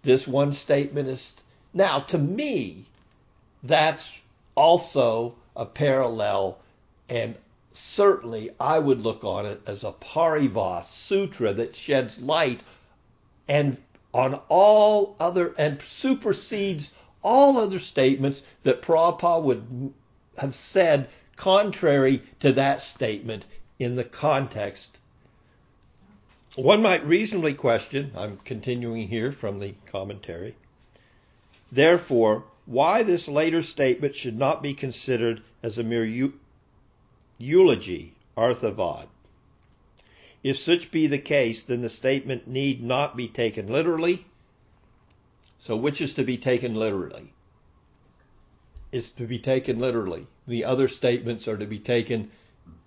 This 0.03 0.27
one 0.27 0.53
statement 0.53 1.07
is 1.07 1.33
now 1.73 1.99
to 1.99 2.17
me 2.17 2.85
that's 3.63 4.11
also 4.55 5.35
a 5.55 5.65
parallel 5.65 6.57
and 7.09 7.35
certainly 7.73 8.51
I 8.59 8.79
would 8.79 9.01
look 9.01 9.23
on 9.23 9.45
it 9.45 9.61
as 9.65 9.83
a 9.83 9.91
Paribhas 9.91 10.87
sutra 10.89 11.53
that 11.53 11.75
sheds 11.75 12.21
light 12.21 12.61
and 13.47 13.77
on 14.13 14.35
all 14.47 15.15
other 15.19 15.53
and 15.57 15.81
supersedes 15.81 16.93
all 17.23 17.57
other 17.57 17.79
statements 17.79 18.43
that 18.63 18.81
Prabhupada 18.81 19.41
would 19.41 19.93
have 20.37 20.55
said 20.55 21.09
contrary 21.35 22.21
to 22.39 22.53
that 22.53 22.81
statement 22.81 23.45
in 23.79 23.95
the 23.95 24.03
context. 24.03 24.97
One 26.55 26.83
might 26.83 27.05
reasonably 27.05 27.55
question, 27.55 28.11
I'm 28.15 28.37
continuing 28.45 29.07
here 29.07 29.31
from 29.31 29.59
the 29.59 29.73
commentary, 29.87 30.55
therefore, 31.71 32.43
why 32.65 33.03
this 33.03 33.27
later 33.27 33.61
statement 33.61 34.15
should 34.15 34.37
not 34.37 34.61
be 34.61 34.73
considered 34.73 35.41
as 35.63 35.79
a 35.79 35.83
mere 35.83 36.05
eulogy, 37.37 38.15
arthavad. 38.37 39.07
If 40.43 40.57
such 40.57 40.91
be 40.91 41.07
the 41.07 41.19
case, 41.19 41.63
then 41.63 41.81
the 41.81 41.89
statement 41.89 42.47
need 42.47 42.83
not 42.83 43.15
be 43.15 43.27
taken 43.27 43.67
literally. 43.67 44.25
So, 45.59 45.75
which 45.75 46.01
is 46.01 46.13
to 46.15 46.23
be 46.23 46.37
taken 46.37 46.75
literally? 46.75 47.31
Is 48.91 49.09
to 49.11 49.25
be 49.25 49.39
taken 49.39 49.79
literally. 49.79 50.27
The 50.47 50.65
other 50.65 50.87
statements 50.87 51.47
are 51.47 51.57
to 51.57 51.65
be 51.65 51.79
taken 51.79 52.31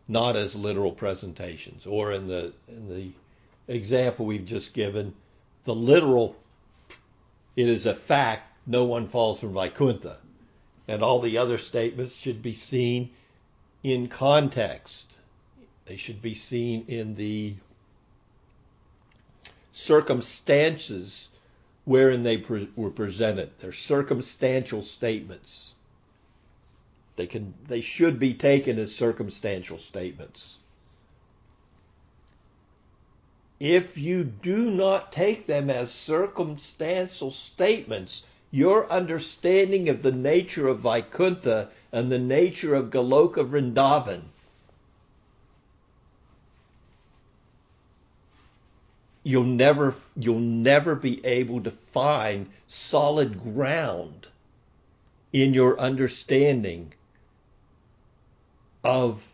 not 0.07 0.37
as 0.37 0.55
literal 0.55 0.93
presentations, 0.93 1.87
or 1.87 2.13
in 2.13 2.29
the 2.29 2.53
in 2.69 2.89
the 2.89 3.11
example 3.67 4.27
we've 4.27 4.47
just 4.47 4.73
given, 4.73 5.15
the 5.65 5.75
literal 5.75 6.37
it 7.57 7.69
is 7.69 7.87
a 7.87 7.95
fact 7.95 8.53
no 8.67 8.85
one 8.85 9.09
falls 9.09 9.41
from 9.41 9.55
Vaikuntha. 9.55 10.19
And 10.87 11.03
all 11.03 11.21
the 11.21 11.39
other 11.39 11.59
statements 11.59 12.15
should 12.15 12.43
be 12.43 12.53
seen 12.53 13.11
in 13.87 14.09
context. 14.09 15.17
They 15.85 15.97
should 15.97 16.21
be 16.21 16.35
seen 16.35 16.87
in 16.89 17.15
the 17.15 17.55
circumstances 19.71 21.29
wherein 21.85 22.25
they 22.25 22.39
pre- 22.39 22.69
were 22.75 22.91
presented. 22.91 23.51
They're 23.61 23.71
circumstantial 23.71 24.83
statements. 24.83 25.75
They 27.15 27.29
can 27.29 27.55
they 27.69 27.81
should 27.81 28.19
be 28.19 28.35
taken 28.35 28.77
as 28.81 28.93
circumstantial 28.93 29.79
statements. 29.79 30.59
If 33.61 33.97
you 33.97 34.25
do 34.25 34.69
not 34.69 35.13
take 35.13 35.47
them 35.47 35.71
as 35.71 35.93
circumstantial 35.93 37.31
statements, 37.31 38.25
your 38.51 38.91
understanding 38.91 39.89
of 39.89 40.03
the 40.03 40.11
nature 40.11 40.67
of 40.67 40.81
Vaikuntha 40.81 41.69
and 41.97 42.13
the 42.13 42.19
nature 42.19 42.75
of 42.75 42.91
Goloka 42.91 43.43
Vrindavan 43.43 44.21
you'll 49.23 49.45
never 49.45 49.95
you'll 50.15 50.39
never 50.39 50.95
be 50.95 51.25
able 51.25 51.63
to 51.63 51.71
find 51.71 52.51
solid 52.69 53.43
ground 53.43 54.29
in 55.33 55.55
your 55.55 55.81
understanding 55.81 56.93
of 58.85 59.27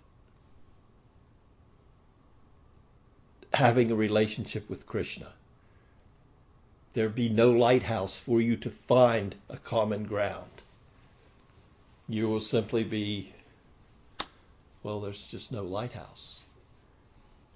having 3.52 3.90
a 3.90 3.96
relationship 3.96 4.70
with 4.70 4.86
Krishna. 4.86 5.32
There 6.94 7.08
be 7.08 7.28
no 7.28 7.50
lighthouse 7.50 8.16
for 8.16 8.40
you 8.40 8.56
to 8.58 8.70
find 8.70 9.34
a 9.48 9.56
common 9.56 10.04
ground. 10.04 10.61
You 12.12 12.28
will 12.28 12.40
simply 12.40 12.84
be, 12.84 13.32
well, 14.82 15.00
there's 15.00 15.24
just 15.24 15.50
no 15.50 15.62
lighthouse. 15.62 16.40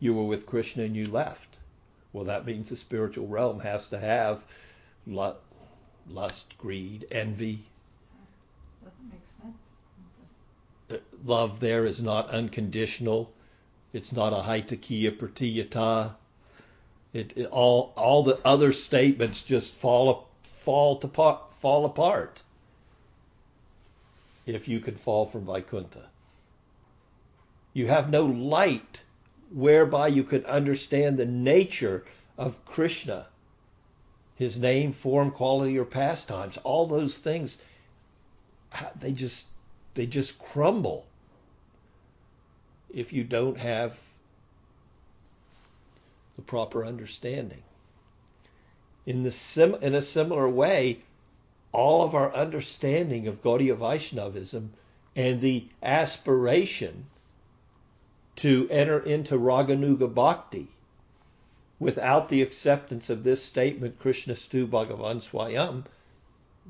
You 0.01 0.15
were 0.15 0.25
with 0.25 0.47
Krishna 0.47 0.85
and 0.85 0.97
you 0.97 1.09
left. 1.09 1.59
Well, 2.15 2.25
that 2.25 2.47
means 2.47 2.71
the 2.71 2.77
spiritual 2.79 3.27
realm 3.27 3.61
has 3.61 3.87
to 3.89 3.99
have 3.99 4.43
lust, 5.07 6.57
greed, 6.57 7.07
envy, 7.11 7.65
Doesn't 8.83 9.11
make 9.11 9.21
sense. 9.43 9.57
Uh, 10.91 11.19
love 11.27 11.61
there 11.61 11.85
is 11.85 12.03
not 12.03 12.31
unconditional. 12.31 13.31
It's 13.93 14.11
not 14.11 14.33
ahaituky 14.33 15.03
apratihata. 15.03 16.15
It, 17.13 17.35
it, 17.37 17.47
all 17.49 17.93
all 17.95 18.23
the 18.23 18.41
other 18.43 18.73
statements 18.73 19.43
just 19.43 19.75
fall 19.75 20.31
fall 20.43 20.97
to 21.01 21.09
fall 21.09 21.85
apart 21.85 22.43
if 24.47 24.69
you 24.69 24.81
could 24.81 24.99
fall 24.99 25.27
from 25.27 25.45
Vaikuntha. 25.45 26.09
You 27.73 27.89
have 27.89 28.09
no 28.09 28.25
light 28.25 29.01
whereby 29.51 30.09
you 30.09 30.23
could 30.25 30.45
understand 30.45 31.17
the 31.17 31.27
nature 31.27 32.05
of 32.39 32.65
Krishna, 32.65 33.27
his 34.37 34.57
name, 34.57 34.93
form, 34.93 35.31
quality, 35.31 35.79
or 35.79 35.85
pastimes. 35.85 36.59
All 36.59 36.87
those 36.87 37.19
things, 37.19 37.59
they 39.01 39.13
just 39.13 39.47
they 39.95 40.07
just 40.07 40.39
crumble 40.39 41.07
if 42.93 43.13
you 43.13 43.25
don't 43.25 43.59
have 43.59 43.97
the 46.37 46.43
proper 46.43 46.85
understanding. 46.85 47.63
In, 49.07 49.23
the 49.23 49.31
sim, 49.31 49.75
in 49.81 49.95
a 49.95 50.03
similar 50.03 50.49
way, 50.49 50.99
all 51.77 52.03
of 52.03 52.15
our 52.15 52.35
understanding 52.35 53.29
of 53.29 53.43
Gaudiya 53.43 53.77
Vaishnavism 53.77 54.73
and 55.15 55.43
the 55.43 55.69
aspiration 55.83 57.05
to 58.37 58.67
enter 58.71 58.99
into 58.99 59.35
Raganuga 59.35 60.13
Bhakti 60.13 60.69
without 61.79 62.31
the 62.31 62.41
acceptance 62.41 63.11
of 63.11 63.25
this 63.25 63.43
statement, 63.45 64.01
Krishnastu 64.03 64.67
Bhagavan 64.67 65.21
Swayam, 65.21 65.85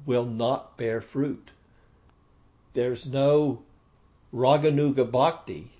will 0.05 0.27
not 0.27 0.77
bear 0.77 1.01
fruit. 1.01 1.51
There's 2.75 3.07
no 3.07 3.63
Raganuga 4.35 5.09
Bhakti 5.09 5.71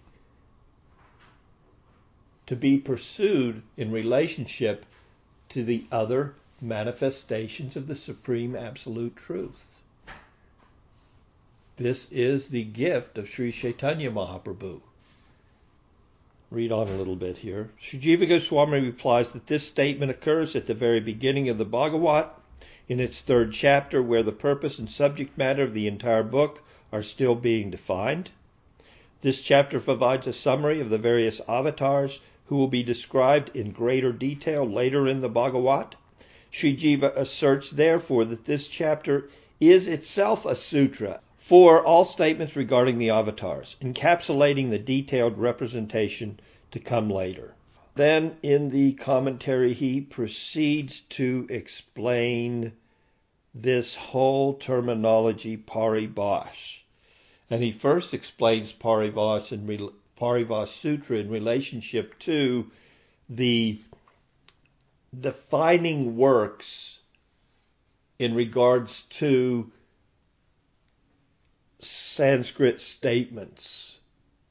to 2.47 2.55
be 2.55 2.79
pursued 2.79 3.63
in 3.77 3.91
relationship 3.91 4.87
to 5.49 5.65
the 5.65 5.85
other 5.91 6.37
manifestations 6.61 7.77
of 7.77 7.87
the 7.87 7.95
Supreme 7.95 8.57
Absolute 8.57 9.15
Truth. 9.17 9.65
This 11.77 12.11
is 12.11 12.49
the 12.49 12.65
gift 12.65 13.19
of 13.19 13.29
Sri 13.29 13.53
Chaitanya 13.53 14.11
Mahaprabhu. 14.11 14.81
Read 16.51 16.73
on 16.73 16.89
a 16.89 16.97
little 16.97 17.17
bit 17.17 17.39
here. 17.39 17.71
Sri 17.79 17.99
Jiva 17.99 18.27
Goswami 18.27 18.81
replies 18.81 19.31
that 19.31 19.47
this 19.47 19.67
statement 19.67 20.11
occurs 20.11 20.57
at 20.57 20.67
the 20.67 20.75
very 20.75 21.01
beginning 21.01 21.49
of 21.51 21.59
the 21.59 21.65
Bhagavat 21.67 22.33
in 22.89 23.01
its 23.01 23.21
third 23.21 23.53
chapter, 23.53 24.03
where 24.03 24.23
the 24.23 24.33
purpose 24.33 24.79
and 24.79 24.89
subject 24.89 25.37
matter 25.37 25.65
of 25.65 25.75
the 25.75 25.87
entire 25.87 26.23
book 26.23 26.63
are 26.93 27.03
still 27.03 27.35
being 27.35 27.71
defined. 27.71 28.31
This 29.21 29.41
chapter 29.41 29.81
provides 29.81 30.27
a 30.27 30.33
summary 30.33 30.81
of 30.81 30.89
the 30.89 30.99
various 30.99 31.41
avatars 31.49 32.21
who 32.47 32.57
will 32.57 32.69
be 32.69 32.83
described 32.83 33.55
in 33.55 33.73
greater 33.73 34.13
detail 34.13 34.65
later 34.65 35.09
in 35.09 35.21
the 35.21 35.29
Bhagavat. 35.29 35.97
Sri 36.59 36.75
Jiva 36.75 37.15
asserts, 37.15 37.71
therefore, 37.71 38.25
that 38.25 38.47
this 38.47 38.67
chapter 38.67 39.29
is 39.61 39.87
itself 39.87 40.47
a 40.47 40.57
sutra 40.57 41.21
for 41.37 41.85
all 41.85 42.03
statements 42.07 42.57
regarding 42.57 42.97
the 42.97 43.11
avatars, 43.11 43.77
encapsulating 43.83 44.71
the 44.71 44.79
detailed 44.79 45.37
representation 45.37 46.41
to 46.71 46.79
come 46.79 47.11
later. 47.11 47.55
Then 47.95 48.39
in 48.43 48.71
the 48.71 48.95
commentary, 48.95 49.75
he 49.75 50.01
proceeds 50.01 51.03
to 51.11 51.47
explain 51.51 52.73
this 53.55 53.95
whole 53.95 54.55
terminology 54.55 55.59
paribhas. 55.59 56.81
And 57.51 57.63
he 57.63 57.71
first 57.71 58.15
explains 58.15 58.73
paribhas 58.73 59.53
and 59.53 59.69
Paribhas 60.19 60.71
Sutra 60.71 61.19
in 61.19 61.29
relationship 61.29 62.19
to 62.21 62.71
the 63.29 63.79
defining 65.19 66.17
works 66.17 67.01
in 68.19 68.35
regards 68.35 69.03
to 69.03 69.71
Sanskrit 71.81 72.81
statements. 72.81 73.99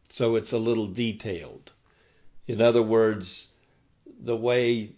So 0.09 0.35
it's 0.35 0.53
a 0.53 0.57
little 0.57 0.87
detailed. 0.87 1.71
In 2.47 2.61
other 2.61 2.83
words, 2.83 3.47
the 4.21 4.35
way 4.35 4.93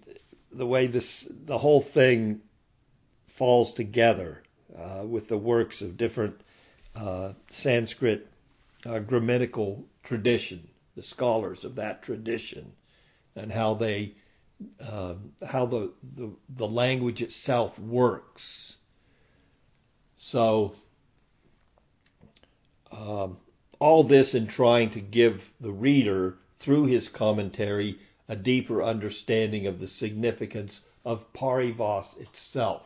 the 0.51 0.65
way 0.65 0.87
this 0.87 1.27
the 1.29 1.57
whole 1.57 1.81
thing 1.81 2.41
falls 3.27 3.73
together 3.73 4.43
uh, 4.77 5.05
with 5.07 5.27
the 5.27 5.37
works 5.37 5.81
of 5.81 5.97
different 5.97 6.39
uh, 6.95 7.33
Sanskrit 7.51 8.27
uh, 8.85 8.99
grammatical 8.99 9.85
tradition, 10.03 10.67
the 10.95 11.03
scholars 11.03 11.63
of 11.63 11.75
that 11.75 12.03
tradition, 12.03 12.73
and 13.35 13.51
how 13.51 13.73
they 13.73 14.15
uh, 14.81 15.13
how 15.45 15.65
the, 15.65 15.91
the 16.15 16.31
the 16.49 16.67
language 16.67 17.21
itself 17.21 17.77
works. 17.77 18.77
So 20.17 20.75
um, 22.91 23.37
all 23.79 24.03
this 24.03 24.33
in 24.33 24.47
trying 24.47 24.91
to 24.91 25.01
give 25.01 25.51
the 25.59 25.71
reader 25.71 26.37
through 26.59 26.85
his 26.85 27.07
commentary 27.07 27.99
a 28.27 28.35
deeper 28.35 28.83
understanding 28.83 29.67
of 29.67 29.79
the 29.79 29.87
significance 29.87 30.81
of 31.05 31.31
paribhas 31.33 32.19
itself. 32.19 32.83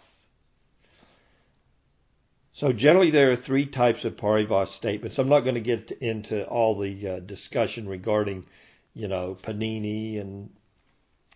So 2.53 2.73
generally 2.73 3.11
there 3.11 3.31
are 3.31 3.37
three 3.37 3.65
types 3.65 4.03
of 4.03 4.17
paribhas 4.17 4.67
statements. 4.67 5.17
I'm 5.17 5.29
not 5.29 5.41
going 5.41 5.55
to 5.55 5.61
get 5.61 5.91
into 5.91 6.45
all 6.45 6.75
the 6.75 7.07
uh, 7.07 7.19
discussion 7.19 7.87
regarding, 7.87 8.45
you 8.93 9.07
know, 9.07 9.37
Panini 9.41 10.19
and 10.19 10.49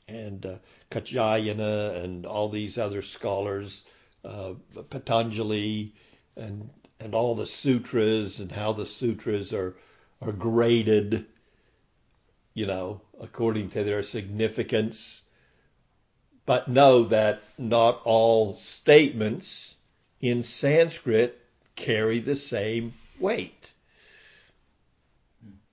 and 0.07 0.45
uh, 0.45 0.57
Katyayana 0.91 2.03
and 2.03 2.25
all 2.25 2.49
these 2.49 2.77
other 2.77 3.01
scholars, 3.01 3.83
uh, 4.23 4.53
Patanjali 4.89 5.93
and 6.35 6.69
and 6.99 7.13
all 7.13 7.35
the 7.35 7.47
sutras 7.47 8.39
and 8.39 8.51
how 8.51 8.73
the 8.73 8.85
sutras 8.85 9.53
are 9.53 9.75
are 10.21 10.31
graded, 10.31 11.25
you 12.53 12.65
know, 12.65 13.01
according 13.19 13.69
to 13.69 13.83
their 13.83 14.03
significance. 14.03 15.21
But 16.45 16.67
know 16.67 17.05
that 17.05 17.41
not 17.57 18.01
all 18.05 18.53
statements 18.53 19.75
in 20.21 20.43
Sanskrit 20.43 21.39
carry 21.75 22.19
the 22.19 22.35
same 22.35 22.93
weight. 23.19 23.71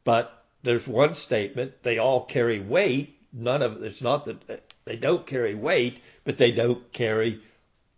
But 0.05 0.45
there's 0.63 0.89
one 0.89 1.15
statement, 1.15 1.83
they 1.83 1.99
all 1.99 2.25
carry 2.25 2.59
weight. 2.59 3.19
None 3.33 3.63
of 3.63 3.83
it's 3.83 4.03
not 4.03 4.27
that 4.27 4.63
they 4.85 4.97
don't 4.97 5.27
carry 5.27 5.55
weight, 5.55 6.01
but 6.25 6.39
they 6.39 6.51
don't 6.51 6.93
carry 6.93 7.41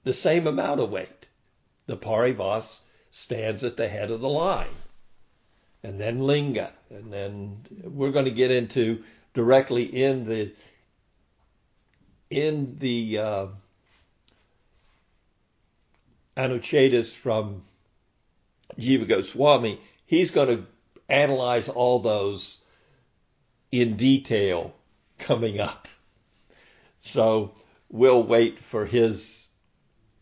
the 0.04 0.14
same 0.14 0.46
amount 0.46 0.80
of 0.80 0.90
weight. 0.90 1.26
The 1.86 1.96
paribhas 1.96 2.80
stands 3.10 3.64
at 3.64 3.76
the 3.76 3.88
head 3.88 4.10
of 4.10 4.20
the 4.20 4.28
line. 4.28 4.66
And 5.82 6.00
then 6.00 6.20
linga. 6.20 6.72
And 6.88 7.12
then 7.12 7.66
we're 7.82 8.12
going 8.12 8.24
to 8.24 8.30
get 8.30 8.50
into 8.50 9.02
directly 9.34 9.84
in 9.84 10.26
the 10.26 10.52
in 12.30 12.78
the 12.78 13.18
uh, 13.18 13.46
Anucchedas 16.36 17.12
from 17.12 17.62
Jiva 18.78 19.06
Goswami, 19.06 19.80
he's 20.06 20.30
going 20.30 20.48
to 20.48 20.66
analyze 21.08 21.68
all 21.68 22.00
those 22.00 22.58
in 23.70 23.96
detail 23.96 24.74
coming 25.18 25.60
up. 25.60 25.88
So 27.00 27.54
we'll 27.90 28.22
wait 28.22 28.58
for 28.58 28.86
his 28.86 29.46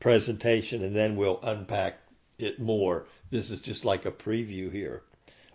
presentation 0.00 0.82
and 0.82 0.94
then 0.94 1.16
we'll 1.16 1.40
unpack 1.42 1.98
it 2.38 2.60
more. 2.60 3.06
This 3.30 3.50
is 3.50 3.60
just 3.60 3.84
like 3.84 4.04
a 4.04 4.10
preview 4.10 4.70
here. 4.70 5.02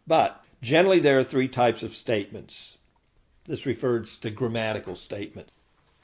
But 0.07 0.41
generally, 0.61 0.99
there 0.99 1.19
are 1.19 1.23
three 1.23 1.49
types 1.49 1.83
of 1.83 1.95
statements. 1.95 2.77
This 3.45 3.65
refers 3.65 4.17
to 4.17 4.29
grammatical 4.31 4.95
statements. 4.95 5.51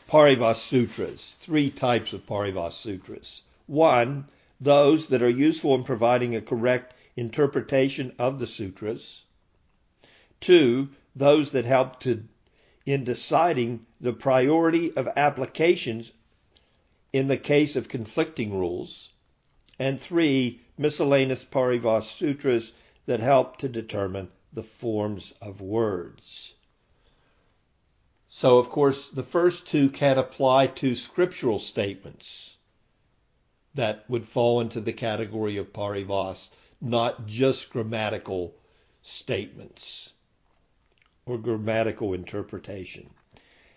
Paribhas 0.09 0.57
Sutras, 0.57 1.36
three 1.39 1.69
types 1.69 2.13
of 2.13 2.25
Paribhas 2.25 2.73
Sutras. 2.73 3.41
One, 3.65 4.25
those 4.59 5.07
that 5.07 5.23
are 5.23 5.29
useful 5.29 5.75
in 5.75 5.84
providing 5.84 6.36
a 6.36 6.41
correct 6.41 6.93
interpretation 7.15 8.13
of 8.19 8.39
the 8.39 8.47
sutras. 8.47 9.23
Two, 10.39 10.89
those 11.15 11.51
that 11.51 11.65
help 11.65 12.01
to 12.01 12.23
in 12.86 13.03
deciding 13.03 13.86
the 14.01 14.13
priority 14.13 14.91
of 14.97 15.07
applications 15.15 16.11
in 17.13 17.27
the 17.27 17.38
case 17.38 17.75
of 17.75 17.88
conflicting 17.88 18.53
rules. 18.53 19.09
And 19.79 19.99
three, 19.99 20.61
miscellaneous 20.77 21.45
Paribhas 21.45 22.09
sutras 22.09 22.73
that 23.05 23.19
help 23.19 23.57
to 23.57 23.69
determine 23.69 24.29
the 24.51 24.63
forms 24.63 25.34
of 25.41 25.61
words. 25.61 26.53
So, 28.29 28.57
of 28.57 28.69
course, 28.69 29.09
the 29.09 29.23
first 29.23 29.67
two 29.67 29.89
can 29.89 30.17
apply 30.17 30.67
to 30.67 30.95
scriptural 30.95 31.59
statements 31.59 32.57
that 33.75 34.09
would 34.09 34.25
fall 34.25 34.59
into 34.59 34.81
the 34.81 34.93
category 34.93 35.57
of 35.57 35.73
paribhas, 35.73 36.49
not 36.81 37.27
just 37.27 37.69
grammatical 37.69 38.55
statements 39.01 40.13
or 41.26 41.38
grammatical 41.38 42.13
interpretation. 42.13 43.09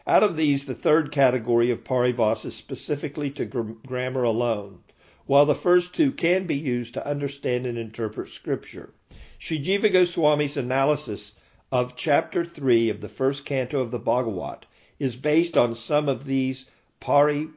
Out 0.07 0.22
of 0.22 0.36
these, 0.36 0.64
the 0.64 0.74
third 0.74 1.11
category 1.11 1.70
of 1.70 1.84
paribhas 1.84 2.44
is 2.44 2.55
specifically 2.55 3.30
to 3.30 3.44
gr- 3.44 3.72
grammar 3.86 4.22
alone, 4.22 4.80
while 5.26 5.47
the 5.47 5.55
first 5.55 5.94
two 5.94 6.12
can 6.12 6.47
be 6.47 6.57
used 6.57 6.94
to 6.94 7.07
understand 7.07 7.66
and 7.66 7.76
interpret 7.76 8.28
scripture. 8.28 8.92
Sri 9.38 9.62
Jiva 9.62 9.92
Goswami's 9.92 10.57
analysis 10.57 11.34
of 11.70 11.97
chapter 11.97 12.44
3 12.44 12.88
of 12.88 13.01
the 13.01 13.09
first 13.09 13.44
canto 13.44 13.80
of 13.80 13.90
the 13.90 13.99
Bhagavat 13.99 14.64
is 14.99 15.16
based 15.16 15.57
on 15.57 15.74
some 15.74 16.09
of 16.09 16.24
these 16.24 16.66
paribhasas 17.01 17.51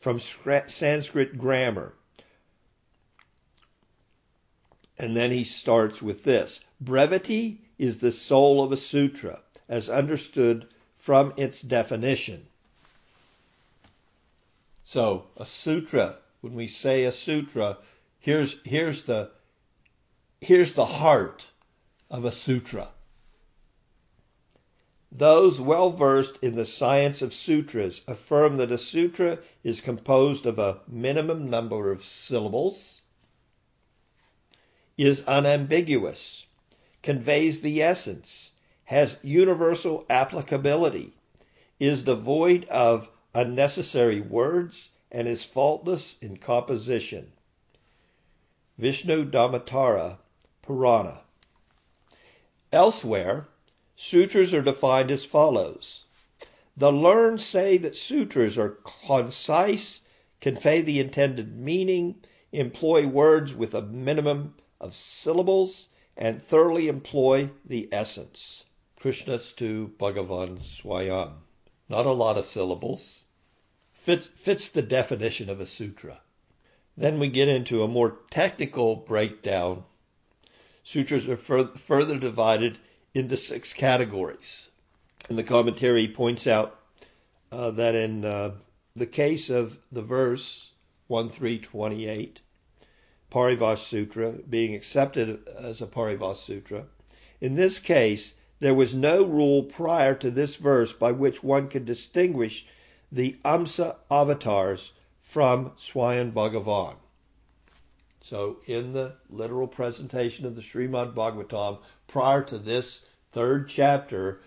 from 0.00 0.20
Sanskrit 0.20 1.38
grammar. 1.38 1.94
And 4.98 5.16
then 5.16 5.30
he 5.30 5.44
starts 5.44 6.02
with 6.02 6.24
this 6.24 6.60
Brevity 6.80 7.60
is 7.78 7.98
the 7.98 8.12
soul 8.12 8.62
of 8.62 8.72
a 8.72 8.76
sutra, 8.76 9.40
as 9.68 9.88
understood 9.88 10.66
from 10.98 11.32
its 11.36 11.62
definition. 11.62 12.46
So, 14.84 15.26
a 15.36 15.46
sutra, 15.46 16.18
when 16.42 16.54
we 16.54 16.68
say 16.68 17.04
a 17.04 17.12
sutra, 17.12 17.78
here's, 18.20 18.56
here's, 18.64 19.04
the, 19.04 19.30
here's 20.40 20.74
the 20.74 20.86
heart 20.86 21.48
of 22.10 22.24
a 22.24 22.32
sutra. 22.32 22.90
Those 25.10 25.60
well 25.60 25.90
versed 25.90 26.36
in 26.42 26.56
the 26.56 26.66
science 26.66 27.22
of 27.22 27.32
sutras 27.32 28.02
affirm 28.06 28.58
that 28.58 28.70
a 28.70 28.78
sutra 28.78 29.38
is 29.64 29.80
composed 29.80 30.44
of 30.44 30.58
a 30.58 30.80
minimum 30.86 31.48
number 31.48 31.90
of 31.90 32.04
syllables, 32.04 33.00
is 34.96 35.22
unambiguous, 35.24 36.45
conveys 37.06 37.60
the 37.60 37.80
essence, 37.80 38.50
has 38.82 39.16
universal 39.22 40.04
applicability, 40.10 41.12
is 41.78 42.02
devoid 42.02 42.64
of 42.64 43.08
unnecessary 43.32 44.20
words, 44.20 44.88
and 45.12 45.28
is 45.28 45.44
faultless 45.44 46.16
in 46.20 46.36
composition. 46.36 47.30
Vishnu 48.76 49.24
Dharmottara 49.24 50.18
Purana. 50.62 51.20
Elsewhere, 52.72 53.46
Sutras 53.94 54.52
are 54.52 54.62
defined 54.62 55.12
as 55.12 55.24
follows. 55.24 56.06
The 56.76 56.90
learned 56.90 57.40
say 57.40 57.78
that 57.78 57.94
sutras 57.94 58.58
are 58.58 58.80
concise, 59.06 60.00
convey 60.40 60.80
the 60.80 60.98
intended 60.98 61.56
meaning, 61.56 62.16
employ 62.50 63.06
words 63.06 63.54
with 63.54 63.74
a 63.74 63.82
minimum 63.82 64.56
of 64.80 64.96
syllables, 64.96 65.88
and 66.16 66.42
thoroughly 66.42 66.88
employ 66.88 67.50
the 67.64 67.88
essence. 67.92 68.64
Krishnastu 68.98 69.90
Bhagavan 69.98 70.58
Swayam. 70.58 71.34
Not 71.88 72.06
a 72.06 72.12
lot 72.12 72.38
of 72.38 72.46
syllables, 72.46 73.22
fits, 73.92 74.26
fits 74.26 74.70
the 74.70 74.82
definition 74.82 75.50
of 75.50 75.60
a 75.60 75.66
sutra. 75.66 76.20
Then 76.96 77.18
we 77.18 77.28
get 77.28 77.48
into 77.48 77.82
a 77.82 77.88
more 77.88 78.18
technical 78.30 78.96
breakdown. 78.96 79.84
Sutras 80.82 81.28
are 81.28 81.36
fur- 81.36 81.74
further 81.74 82.18
divided 82.18 82.78
into 83.12 83.36
six 83.36 83.72
categories. 83.72 84.70
And 85.28 85.36
the 85.36 85.44
commentary 85.44 86.08
points 86.08 86.46
out 86.46 86.80
uh, 87.52 87.72
that 87.72 87.94
in 87.94 88.24
uh, 88.24 88.52
the 88.94 89.06
case 89.06 89.50
of 89.50 89.78
the 89.92 90.02
verse 90.02 90.70
1328, 91.08 92.40
Sutra 93.76 94.32
being 94.48 94.74
accepted 94.74 95.48
as 95.48 95.82
a 95.82 95.86
Paribhas 95.86 96.40
Sutra, 96.40 96.86
in 97.40 97.56
this 97.56 97.80
case, 97.80 98.34
there 98.60 98.74
was 98.74 98.94
no 98.94 99.24
rule 99.24 99.64
prior 99.64 100.14
to 100.14 100.30
this 100.30 100.56
verse 100.56 100.92
by 100.92 101.12
which 101.12 101.42
one 101.42 101.68
could 101.68 101.84
distinguish 101.84 102.66
the 103.10 103.36
Amsa 103.44 103.96
avatars 104.10 104.92
from 105.22 105.72
Swayam 105.76 106.32
Bhagavan. 106.32 106.96
So, 108.22 108.58
in 108.66 108.92
the 108.92 109.16
literal 109.28 109.68
presentation 109.68 110.46
of 110.46 110.56
the 110.56 110.62
Srimad 110.62 111.14
Bhagavatam, 111.14 111.78
prior 112.06 112.42
to 112.44 112.58
this 112.58 113.04
third 113.32 113.68
chapter, 113.68 114.40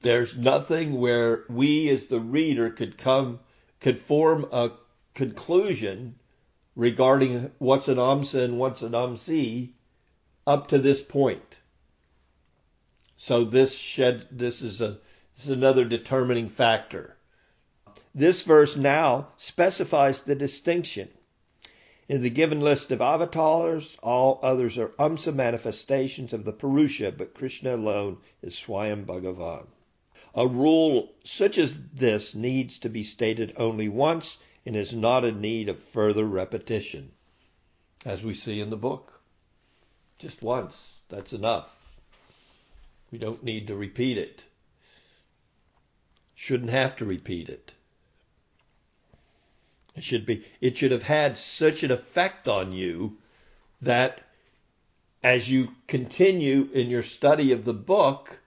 there's 0.00 0.36
nothing 0.36 0.98
where 0.98 1.44
we 1.48 1.88
as 1.90 2.06
the 2.06 2.20
reader 2.20 2.70
could 2.70 2.96
come, 2.98 3.40
could 3.78 3.98
form 3.98 4.46
a 4.50 4.72
conclusion 5.14 6.16
regarding 6.76 7.50
what's 7.58 7.88
an 7.88 7.98
Amsa 7.98 8.42
and 8.44 8.58
what's 8.58 8.82
an 8.82 8.92
Amsi 8.92 9.70
up 10.46 10.68
to 10.68 10.78
this 10.78 11.02
point. 11.02 11.56
So 13.16 13.44
this 13.44 13.74
shed 13.74 14.26
this 14.30 14.62
is 14.62 14.80
a 14.80 14.98
this 15.36 15.44
is 15.44 15.50
another 15.50 15.84
determining 15.84 16.48
factor. 16.48 17.16
This 18.14 18.42
verse 18.42 18.76
now 18.76 19.28
specifies 19.36 20.22
the 20.22 20.34
distinction. 20.34 21.08
In 22.08 22.22
the 22.22 22.30
given 22.30 22.60
list 22.60 22.90
of 22.90 23.00
avatars, 23.00 23.96
all 24.02 24.40
others 24.42 24.78
are 24.78 24.88
Amsa 24.98 25.32
manifestations 25.32 26.32
of 26.32 26.44
the 26.44 26.52
Purusha, 26.52 27.12
but 27.12 27.34
Krishna 27.34 27.76
alone 27.76 28.18
is 28.42 28.54
Swayam 28.54 29.04
Bhagavan. 29.04 29.66
A 30.34 30.46
rule 30.46 31.12
such 31.22 31.58
as 31.58 31.78
this 31.92 32.34
needs 32.34 32.78
to 32.78 32.88
be 32.88 33.04
stated 33.04 33.52
only 33.56 33.88
once 33.88 34.38
and 34.66 34.76
is 34.76 34.92
not 34.92 35.24
in 35.24 35.40
need 35.40 35.68
of 35.68 35.78
further 35.78 36.24
repetition, 36.24 37.12
as 38.04 38.22
we 38.22 38.34
see 38.34 38.60
in 38.60 38.70
the 38.70 38.76
book. 38.76 39.20
Just 40.18 40.42
once, 40.42 40.98
that's 41.08 41.32
enough. 41.32 41.68
We 43.10 43.18
don't 43.18 43.42
need 43.42 43.66
to 43.68 43.74
repeat 43.74 44.18
it. 44.18 44.44
Shouldn't 46.34 46.70
have 46.70 46.96
to 46.96 47.04
repeat 47.04 47.48
it. 47.48 47.72
It 49.96 50.04
should 50.04 50.24
be 50.24 50.44
it 50.60 50.76
should 50.78 50.92
have 50.92 51.02
had 51.02 51.36
such 51.36 51.82
an 51.82 51.90
effect 51.90 52.48
on 52.48 52.72
you 52.72 53.18
that 53.82 54.22
as 55.22 55.50
you 55.50 55.74
continue 55.86 56.68
in 56.72 56.88
your 56.88 57.02
study 57.02 57.52
of 57.52 57.64
the 57.64 57.74
book, 57.74 58.40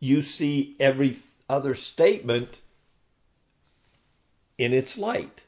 you 0.00 0.22
see 0.22 0.76
every 0.78 1.18
other 1.48 1.74
statement 1.74 2.48
in 4.56 4.72
its 4.72 4.96
light. 4.96 5.42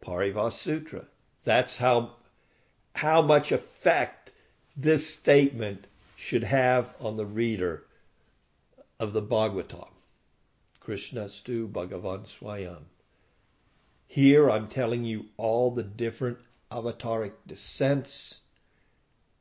Paribhas 0.00 0.54
Sutra. 0.54 1.04
That's 1.44 1.76
how 1.76 2.16
how 2.94 3.22
much 3.22 3.52
effect 3.52 4.32
this 4.76 5.08
statement 5.08 5.86
should 6.16 6.44
have 6.44 6.94
on 7.00 7.16
the 7.16 7.26
reader 7.26 7.84
of 8.98 9.12
the 9.12 9.22
Bhagavatam. 9.22 9.90
Krishnastu 10.82 11.70
Bhagavan 11.70 12.24
Swayam. 12.26 12.84
Here 14.06 14.50
I'm 14.50 14.68
telling 14.68 15.04
you 15.04 15.26
all 15.36 15.70
the 15.70 15.82
different 15.82 16.38
avataric 16.72 17.32
descents 17.46 18.40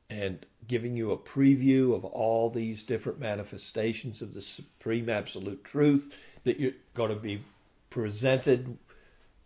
and 0.10 0.46
giving 0.68 0.98
you 0.98 1.12
a 1.12 1.18
preview 1.18 1.96
of 1.96 2.04
all 2.04 2.50
these 2.50 2.84
different 2.84 3.20
manifestations 3.20 4.22
of 4.22 4.34
the 4.34 4.42
supreme 4.42 5.10
absolute 5.10 5.64
truth 5.64 6.14
that 6.44 6.60
you're 6.60 6.74
going 6.94 7.10
to 7.10 7.16
be 7.16 7.42
presented 7.90 8.78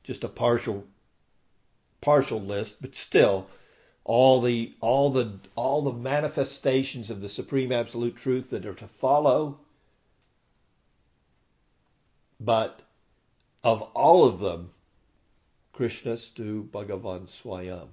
just 0.04 0.24
a 0.24 0.28
partial 0.28 0.86
partial 2.02 2.42
list 2.42 2.82
but 2.82 2.96
still 2.96 3.48
all 4.04 4.42
the 4.42 4.74
all 4.82 5.12
the 5.12 5.40
all 5.56 5.84
the 5.84 5.94
manifestations 5.94 7.10
of 7.10 7.22
the 7.22 7.30
supreme 7.30 7.72
absolute 7.72 8.16
truth 8.16 8.50
that 8.50 8.66
are 8.66 8.74
to 8.74 8.88
follow. 8.88 9.60
But 12.40 12.82
of 13.64 13.82
all 13.94 14.26
of 14.26 14.40
them 14.40 14.72
krishnastu 15.76 16.68
bhagavan 16.70 17.28
swayam. 17.28 17.88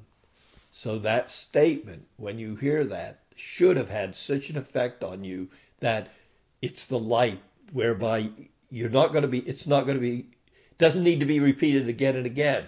So 0.72 0.98
that 1.00 1.30
statement 1.30 2.06
when 2.16 2.38
you 2.38 2.56
hear 2.56 2.84
that 2.86 3.20
should 3.36 3.76
have 3.76 3.90
had 3.90 4.16
such 4.16 4.50
an 4.50 4.56
effect 4.56 5.04
on 5.04 5.24
you 5.24 5.48
that 5.80 6.08
it's 6.62 6.86
the 6.86 6.98
light 6.98 7.40
whereby 7.72 8.30
you're 8.70 8.88
not 8.88 9.12
going 9.12 9.22
to 9.22 9.28
be 9.28 9.40
it's 9.40 9.66
not 9.66 9.84
going 9.84 9.96
to 9.96 10.00
be 10.00 10.26
doesn't 10.78 11.04
need 11.04 11.20
to 11.20 11.26
be 11.26 11.40
repeated 11.40 11.88
again 11.88 12.16
and 12.16 12.26
again 12.26 12.64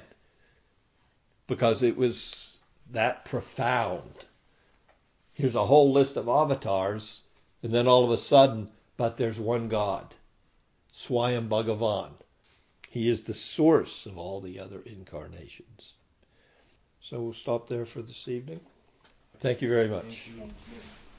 because 1.50 1.82
it 1.82 1.96
was 1.96 2.56
that 2.92 3.24
profound. 3.24 4.24
Here's 5.34 5.56
a 5.56 5.66
whole 5.66 5.92
list 5.92 6.16
of 6.16 6.28
avatars, 6.28 7.22
and 7.64 7.74
then 7.74 7.88
all 7.88 8.04
of 8.04 8.10
a 8.12 8.18
sudden, 8.18 8.68
but 8.96 9.16
there's 9.16 9.38
one 9.38 9.66
God, 9.68 10.14
Swayam 10.96 11.48
Bhagavan. 11.48 12.12
He 12.88 13.08
is 13.08 13.22
the 13.22 13.34
source 13.34 14.06
of 14.06 14.16
all 14.16 14.40
the 14.40 14.60
other 14.60 14.80
incarnations. 14.86 15.94
So 17.00 17.20
we'll 17.20 17.34
stop 17.34 17.68
there 17.68 17.84
for 17.84 18.00
this 18.00 18.28
evening. 18.28 18.60
Thank 19.40 19.60
you 19.60 19.68
very 19.68 19.88
much. 19.88 20.30